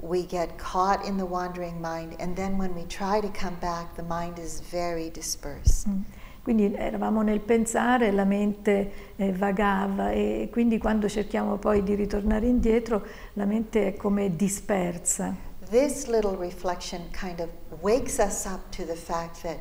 we 0.00 0.26
get 0.26 0.58
caught 0.58 1.04
in 1.06 1.16
the 1.16 1.24
wandering 1.24 1.80
mind, 1.80 2.16
and 2.18 2.34
then 2.36 2.58
when 2.58 2.74
we 2.74 2.84
try 2.86 3.20
to 3.20 3.28
come 3.28 3.56
back, 3.60 3.94
the 3.94 4.02
mind 4.02 4.38
is 4.38 4.60
very 4.60 5.10
dispersed. 5.10 5.88
Mm. 5.88 6.04
Quindi 6.44 6.74
eravamo 6.74 7.22
nel 7.22 7.40
pensare, 7.40 8.12
la 8.12 8.26
mente 8.26 9.14
eh, 9.16 9.32
vagava 9.32 10.10
e 10.10 10.50
quindi 10.52 10.76
quando 10.76 11.08
cerchiamo 11.08 11.56
poi 11.56 11.82
di 11.82 11.94
ritornare 11.94 12.46
indietro 12.46 13.02
la 13.32 13.46
mente 13.46 13.86
è 13.86 13.96
come 13.96 14.36
dispersa. 14.36 15.34
This 15.70 16.06
little 16.06 16.36
reflection 16.36 17.00
kind 17.18 17.40
of 17.40 17.48
wakes 17.80 18.18
us 18.18 18.44
up 18.44 18.60
to 18.76 18.84
the 18.84 18.94
fact 18.94 19.40
that 19.40 19.56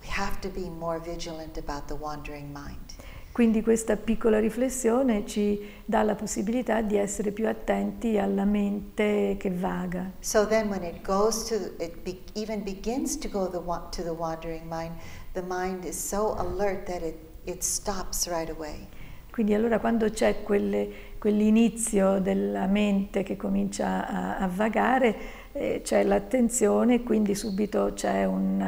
we 0.00 0.06
have 0.16 0.38
to 0.38 0.48
be 0.48 0.70
more 0.70 1.00
vigilant 1.00 1.58
about 1.58 1.88
the 1.88 1.94
wandering 1.94 2.56
mind. 2.56 2.94
Quindi 3.38 3.62
questa 3.62 3.96
piccola 3.96 4.40
riflessione 4.40 5.24
ci 5.24 5.60
dà 5.84 6.02
la 6.02 6.16
possibilità 6.16 6.80
di 6.80 6.96
essere 6.96 7.30
più 7.30 7.46
attenti 7.46 8.18
alla 8.18 8.44
mente 8.44 9.36
che 9.38 9.50
vaga. 9.52 10.10
So 10.18 10.44
then, 10.44 10.68
when 10.68 10.82
it 10.82 11.02
goes 11.02 11.44
to, 11.44 11.54
it 11.78 12.02
be, 12.02 12.18
even 12.34 12.64
begins 12.64 13.16
to 13.18 13.28
go 13.28 13.48
the, 13.48 13.60
to 13.90 14.02
the 14.02 14.10
wandering 14.10 14.64
mind, 14.68 14.90
the 15.38 15.46
mind 15.46 15.84
is 15.84 15.96
so 15.96 16.34
alert 16.38 16.86
that 16.86 17.02
it, 17.02 17.16
it 17.44 17.62
stops 17.62 18.26
right 18.26 18.50
away. 18.50 18.88
Quindi 19.30 19.54
allora 19.54 19.78
quando 19.78 20.10
c'è 20.10 20.42
quell'inizio 20.42 22.18
della 22.18 22.66
mente 22.66 23.22
che 23.22 23.36
comincia 23.36 24.08
a, 24.08 24.38
a 24.38 24.48
vagare, 24.48 25.16
eh, 25.52 25.80
c'è 25.84 26.02
l'attenzione 26.02 26.94
e 26.94 27.02
quindi 27.04 27.36
subito 27.36 27.92
c'è 27.94 28.24
un, 28.24 28.60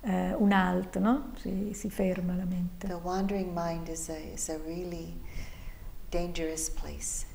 eh, 0.00 0.34
un 0.34 0.52
halt, 0.52 0.96
no? 0.96 1.32
si, 1.36 1.72
si 1.74 1.90
ferma 1.90 2.34
la 2.34 2.46
mente. 2.46 2.86
The 2.86 2.94
wandering 2.94 3.50
mind 3.54 3.88
is 3.88 4.08
a, 4.08 4.16
is 4.16 4.48
a 4.48 4.58
really 4.64 5.20
dangerous 6.08 6.70
place 6.70 7.26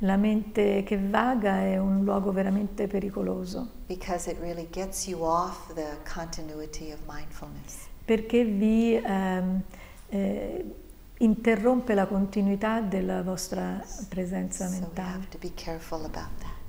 La 0.00 0.16
mente 0.18 0.82
che 0.82 0.98
vaga 0.98 1.60
è 1.60 1.78
un 1.78 2.04
luogo 2.04 2.30
veramente 2.30 2.86
pericoloso 2.86 3.70
because 3.86 4.30
it 4.30 4.38
really 4.40 4.68
gets 4.70 5.06
you 5.06 5.22
off 5.22 5.72
the 5.72 5.96
continuity 6.04 6.92
of 6.92 6.98
mindfulness. 7.06 7.85
Perché 8.06 8.44
vi 8.44 8.94
ehm, 8.94 9.62
eh, 10.08 10.74
interrompe 11.18 11.94
la 11.94 12.06
continuità 12.06 12.80
della 12.80 13.22
vostra 13.22 13.84
presenza 14.08 14.68
mentale. 14.68 15.26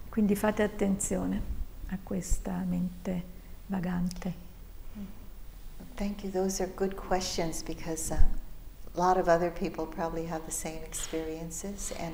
Quindi 0.09 0.35
fate 0.35 0.63
attenzione 0.63 1.41
a 1.89 1.97
questa 2.01 2.63
mente 2.67 3.23
vagante. 3.67 4.45
Thank 5.95 6.23
you. 6.23 6.31
Those 6.31 6.61
are 6.61 6.71
good 6.75 6.95
questions 6.95 7.63
because 7.63 8.11
um, 8.11 8.19
a 8.95 8.99
lot 8.99 9.17
of 9.17 9.27
other 9.27 9.51
people 9.51 9.85
probably 9.85 10.27
have 10.27 10.43
the 10.45 10.51
same 10.51 10.83
experiences, 10.83 11.91
and 11.99 12.13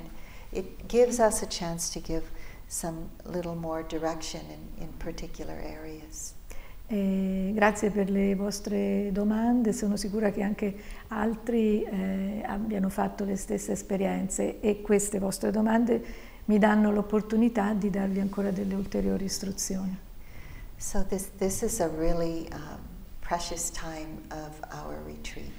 it 0.51 0.87
gives 0.87 1.19
us 1.19 1.41
a 1.41 1.45
chance 1.45 1.89
to 1.91 1.99
give 1.99 2.23
some 2.69 3.09
little 3.25 3.55
more 3.55 3.83
direction 3.83 4.41
in, 4.49 4.83
in 4.83 4.93
particular 4.99 5.55
areas. 5.61 6.33
E 6.87 7.51
grazie 7.53 7.89
per 7.89 8.09
le 8.09 8.35
vostre 8.35 9.09
domande, 9.11 9.73
sono 9.73 9.95
sicura 9.95 10.31
che 10.31 10.41
anche 10.41 10.75
altri 11.07 11.83
eh, 11.83 12.43
abbiano 12.45 12.89
fatto 12.89 13.23
le 13.23 13.35
stesse 13.35 13.71
esperienze 13.71 14.59
e 14.59 14.81
queste 14.81 15.17
vostre 15.17 15.49
domande 15.49 16.03
mi 16.45 16.59
danno 16.59 16.91
l'opportunità 16.91 17.73
di 17.73 17.89
darvi 17.89 18.19
ancora 18.19 18.51
delle 18.51 18.75
ulteriori 18.75 19.25
istruzioni. 19.25 19.97
So 20.77 21.05
this 21.07 21.29
this 21.37 21.61
is 21.61 21.79
a 21.79 21.87
really 21.87 22.47
um, 22.51 22.79
precious 23.21 23.71
time 23.71 24.21
of 24.29 24.59
our 24.73 25.01
retreat. 25.05 25.51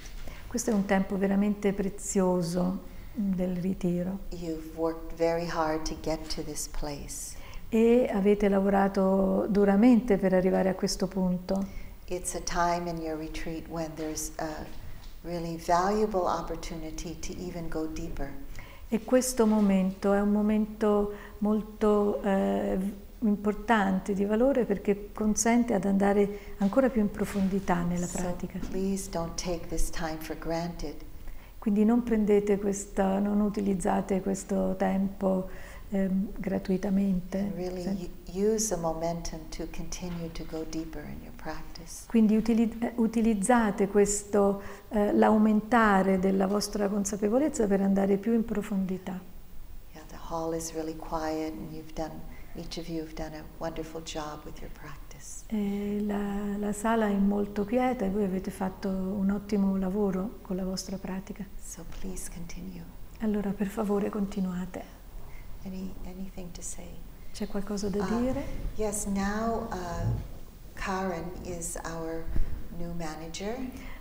Questo 0.47 0.71
è 0.71 0.75
un 0.75 0.85
tempo 0.85 1.17
veramente 1.17 1.73
prezioso 1.73 2.93
del 3.15 3.57
ritiro 3.57 4.19
You've 4.31 4.77
worked 4.77 5.17
very 5.17 5.49
hard 5.49 5.83
to 5.89 5.97
get 6.03 6.35
to 6.35 6.43
this 6.43 6.69
place. 6.69 7.37
E 7.75 8.09
avete 8.09 8.49
lavorato 8.49 9.47
duramente 9.49 10.17
per 10.17 10.33
arrivare 10.33 10.69
a 10.69 10.75
questo 10.77 11.09
punto. 11.09 11.67
It's 12.07 12.37
a 12.37 12.41
time 12.41 12.89
in 12.89 12.99
your 12.99 13.19
retreat 13.19 13.67
when 13.69 13.93
there's 13.97 14.31
a 14.37 14.65
really 15.23 15.57
valuable 15.57 16.21
opportunity 16.21 17.19
to 17.19 17.33
even 17.37 17.69
go 17.69 17.87
deeper. 17.87 18.31
E 18.89 19.03
questo 19.03 19.45
momento 19.45 20.13
è 20.13 20.21
un 20.21 20.31
momento 20.31 21.15
molto 21.39 22.23
eh, 22.23 22.79
importante, 23.19 24.15
di 24.15 24.25
valore, 24.25 24.67
perché 24.67 25.11
consente 25.13 25.75
ad 25.75 25.85
andare 25.85 26.55
ancora 26.59 26.89
più 26.89 27.01
in 27.01 27.11
profondità 27.11 27.83
nella 27.83 28.07
So 28.07 28.19
pratica. 28.19 28.61
please 28.71 29.11
don't 29.11 29.35
take 29.35 29.67
this 29.67 29.91
time 29.91 30.19
for 30.21 30.39
granted. 30.39 30.95
Quindi 31.59 31.85
non 31.85 32.05
prendete 32.05 32.57
questa, 32.57 33.19
non 33.19 33.41
utilizzate 33.41 34.21
questo 34.21 34.77
tempo 34.77 35.49
ehm, 35.95 36.29
gratuitamente. 36.39 37.53
Really 37.55 37.83
to 40.33 40.45
to. 41.75 42.07
Quindi 42.07 42.37
utili- 42.37 42.77
eh, 42.81 42.93
utilizzate 42.97 43.89
questo, 43.89 44.63
eh, 44.89 45.13
l'aumentare 45.13 46.19
della 46.19 46.47
vostra 46.47 46.89
consapevolezza 46.89 47.67
per 47.67 47.81
andare 47.81 48.17
più 48.17 48.33
in 48.33 48.45
profondità. 48.45 49.21
Yeah, 49.93 50.05
the 50.07 50.19
hall 50.29 50.55
is 50.55 50.73
really 50.73 50.97
quiet, 50.97 51.53
and 51.53 51.73
you've 51.73 51.93
done, 51.95 52.13
each 52.55 52.79
of 52.79 52.89
you 52.89 53.01
have 53.03 53.15
done 53.15 53.37
a 53.37 53.45
wonderful 53.59 54.03
job 54.03 54.45
with 54.45 54.61
your 54.61 54.73
practice. 54.73 55.45
E 55.47 56.01
la, 56.01 56.57
la 56.59 56.73
sala 56.73 57.07
è 57.07 57.15
molto 57.15 57.65
quieta 57.65 58.05
e 58.05 58.11
voi 58.11 58.25
avete 58.25 58.51
fatto 58.51 58.89
un 58.89 59.31
ottimo 59.31 59.77
lavoro 59.77 60.39
con 60.43 60.57
la 60.57 60.65
vostra 60.65 60.97
pratica. 60.97 61.45
So. 61.63 61.85
Allora 63.21 63.51
per 63.51 63.69
favore 63.69 64.11
continuate. 64.11 65.03
Any 65.65 65.93
anything 66.07 66.51
to 66.53 66.63
say? 66.63 66.89
C'è 67.33 67.47
qualcosa 67.49 67.89
da 67.89 68.03
Ah. 68.05 68.19
dire? 68.19 68.43
Yes. 68.77 69.07
Now, 69.07 69.67
uh, 69.71 70.07
Karen 70.75 71.31
is 71.45 71.77
our 71.85 72.25
new 72.79 72.93
manager. 72.95 73.57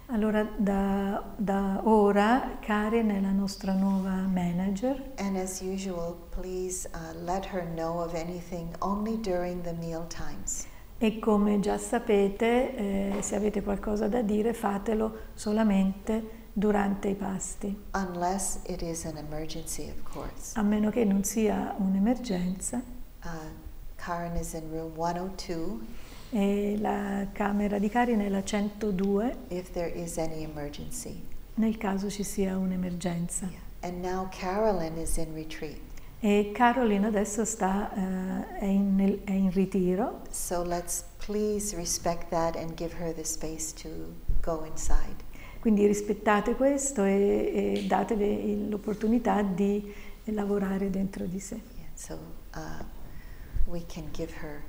Allora 0.08 0.44
da, 0.58 1.24
da 1.38 1.80
ora 1.86 2.58
Karen 2.60 3.10
è 3.10 3.22
la 3.22 3.32
nostra 3.32 3.74
nuova 3.74 4.28
manager 4.28 5.02
And 5.18 5.38
as 5.38 5.62
usual, 5.62 6.18
please 6.30 6.90
uh, 6.94 7.18
let 7.24 7.46
her 7.46 7.64
know 7.74 8.00
of 8.00 8.14
anything 8.14 8.76
only 8.82 9.18
during 9.18 9.62
the 9.64 9.74
meal 9.74 10.06
times. 10.08 10.68
e 11.00 11.20
come 11.20 11.60
già 11.60 11.78
sapete 11.78 12.76
eh, 13.18 13.22
se 13.22 13.36
avete 13.36 13.62
qualcosa 13.64 14.08
da 14.08 14.22
dire 14.22 14.54
fatelo 14.54 15.32
solamente 15.34 16.42
durante 16.54 17.08
i 17.10 17.16
pasti, 17.16 17.76
Unless 17.94 18.60
it 18.68 18.82
is 18.82 19.06
an 19.06 19.18
emergency, 19.18 19.90
of 19.90 20.04
course. 20.04 20.52
a 20.58 20.62
meno 20.62 20.90
che 20.92 21.04
non 21.04 21.24
sia 21.24 21.74
un'emergenza 21.78 22.82
Uh, 23.26 23.30
Karen 23.96 24.36
is 24.36 24.54
in 24.54 24.70
room 24.70 24.92
102 24.96 25.80
e 26.32 26.78
la 26.80 27.26
camera 27.32 27.80
di 27.80 27.88
Karen 27.90 28.20
è 28.20 28.28
la 28.30 28.44
102 28.44 29.36
if 29.48 29.72
there 29.72 29.88
is 29.90 30.18
any 30.18 30.44
emergency. 30.44 31.22
nel 31.56 31.78
caso 31.78 32.10
ci 32.10 32.24
sia 32.24 32.58
un'emergenza. 32.58 33.50
And 33.82 34.02
now 34.04 34.28
Carolyn 34.30 34.98
is 34.98 35.18
in 35.18 35.34
retreat. 35.34 35.78
E 36.20 36.52
Caroline 36.54 37.06
adesso 37.08 37.44
sta, 37.46 37.94
eh, 37.94 38.58
è, 38.60 38.66
in, 38.66 39.20
è 39.26 39.32
in 39.32 39.52
ritiro, 39.52 40.22
So 40.32 40.64
let's 40.64 41.04
please 41.26 41.76
respect 41.76 42.30
that 42.30 42.56
and 42.56 42.76
give 42.76 42.94
her 43.00 43.14
the 43.14 43.24
space 43.26 43.74
to 43.82 43.90
go 44.42 44.64
inside. 44.66 45.24
Quindi 45.64 45.88
rispettate 45.88 46.56
questo 46.56 47.06
e, 47.06 47.78
e 47.78 47.86
datevi 47.88 48.68
l'opportunità 48.68 49.42
di 49.44 49.94
lavorare 50.26 50.90
dentro 50.90 51.26
di 51.26 51.40
sé. 51.40 51.56
Yeah, 51.56 51.88
so 51.94 52.20
uh, 52.54 52.84
we 53.64 53.86
can 53.86 54.10
give 54.12 54.34
her 54.42 54.62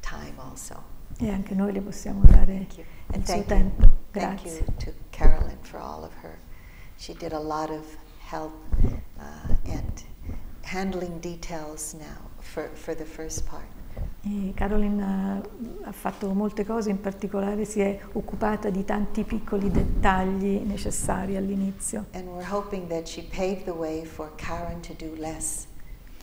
time 0.00 0.34
also. 0.36 0.80
E 1.18 1.28
anche 1.28 1.56
noi 1.56 1.72
le 1.72 1.80
possiamo 1.80 2.22
dare 2.22 2.54
il 2.54 2.70
suo 2.70 2.84
thank 3.10 3.28
you. 3.28 3.44
tempo. 3.46 3.88
Thank 4.12 4.42
Grazie. 4.42 4.58
you 4.60 4.74
to 4.76 4.92
Carolyn 5.10 5.58
for 5.62 5.80
all 5.80 6.04
of 6.04 6.12
her. 6.22 6.38
She 6.98 7.14
did 7.14 7.32
a 7.32 7.40
lot 7.40 7.70
of 7.70 7.84
help 8.20 8.52
uh, 9.18 9.54
and 9.64 10.04
handling 10.62 11.18
details 11.18 11.94
now 11.94 12.30
for, 12.38 12.68
for 12.76 12.94
the 12.94 13.04
first 13.04 13.44
part. 13.44 13.66
E 14.22 14.52
Caroline 14.54 15.02
ha, 15.04 15.40
ha 15.88 15.92
fatto 15.92 16.32
molte 16.32 16.64
cose, 16.64 16.90
in 16.90 17.00
particolare 17.00 17.64
si 17.64 17.80
è 17.80 17.98
occupata 18.12 18.70
di 18.70 18.84
tanti 18.84 19.24
piccoli 19.24 19.70
dettagli 19.70 20.60
necessari 20.64 21.36
all'inizio 21.36 22.06
And 22.12 22.26
we're 22.28 22.46
hoping 22.50 22.88
that 22.88 23.06
she 23.06 23.22
paved 23.22 23.64
the 23.64 23.70
way 23.72 24.04
for 24.04 24.30
Karen 24.36 24.80
to 24.80 24.94
do 24.94 25.14
less. 25.16 25.66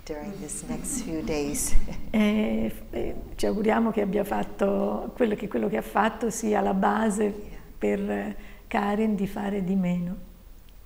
during 0.06 0.32
this 0.40 0.62
next 0.68 1.02
few 1.02 1.22
days. 1.24 1.74
E, 2.12 2.72
e 2.92 3.16
ci 3.36 3.46
auguriamo 3.48 3.90
che 3.92 4.02
abbia 4.02 4.24
fatto 4.24 5.12
quello 5.16 5.34
che, 5.36 5.48
quello 5.48 5.68
che 5.68 5.78
ha 5.78 5.82
fatto 5.82 6.30
sia 6.30 6.62
la 6.62 6.74
base 6.74 7.24
Yeah. 7.24 7.60
per 7.78 8.00
eh, 8.10 8.36
Karen 8.68 9.16
di 9.16 9.26
fare 9.28 9.64
di 9.64 9.76
meno. 9.76 10.16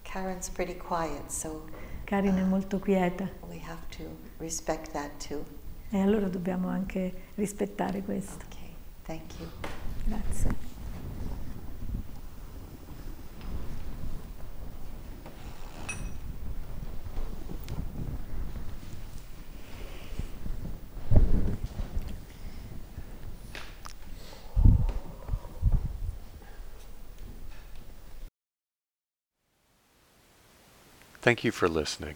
Karen's 0.04 0.50
pretty 0.50 0.76
quiet, 0.78 1.28
so 1.30 1.66
Karen 2.06 2.36
è 2.38 2.44
molto 2.44 2.80
quieta 2.80 3.30
we 3.48 3.60
have 3.68 3.86
to 3.96 4.04
respect 4.40 4.92
that 4.94 5.10
too. 5.28 5.44
E 5.90 6.00
allora 6.00 6.28
dobbiamo 6.28 6.68
anche 6.68 7.32
rispettare 7.36 8.02
questo. 8.02 8.46
Okay, 8.46 8.74
thank 9.04 9.40
you. 9.40 9.48
Grazie. 10.06 10.68
Thank 31.22 31.44
you 31.44 31.52
for 31.52 31.70
listening. 31.70 32.16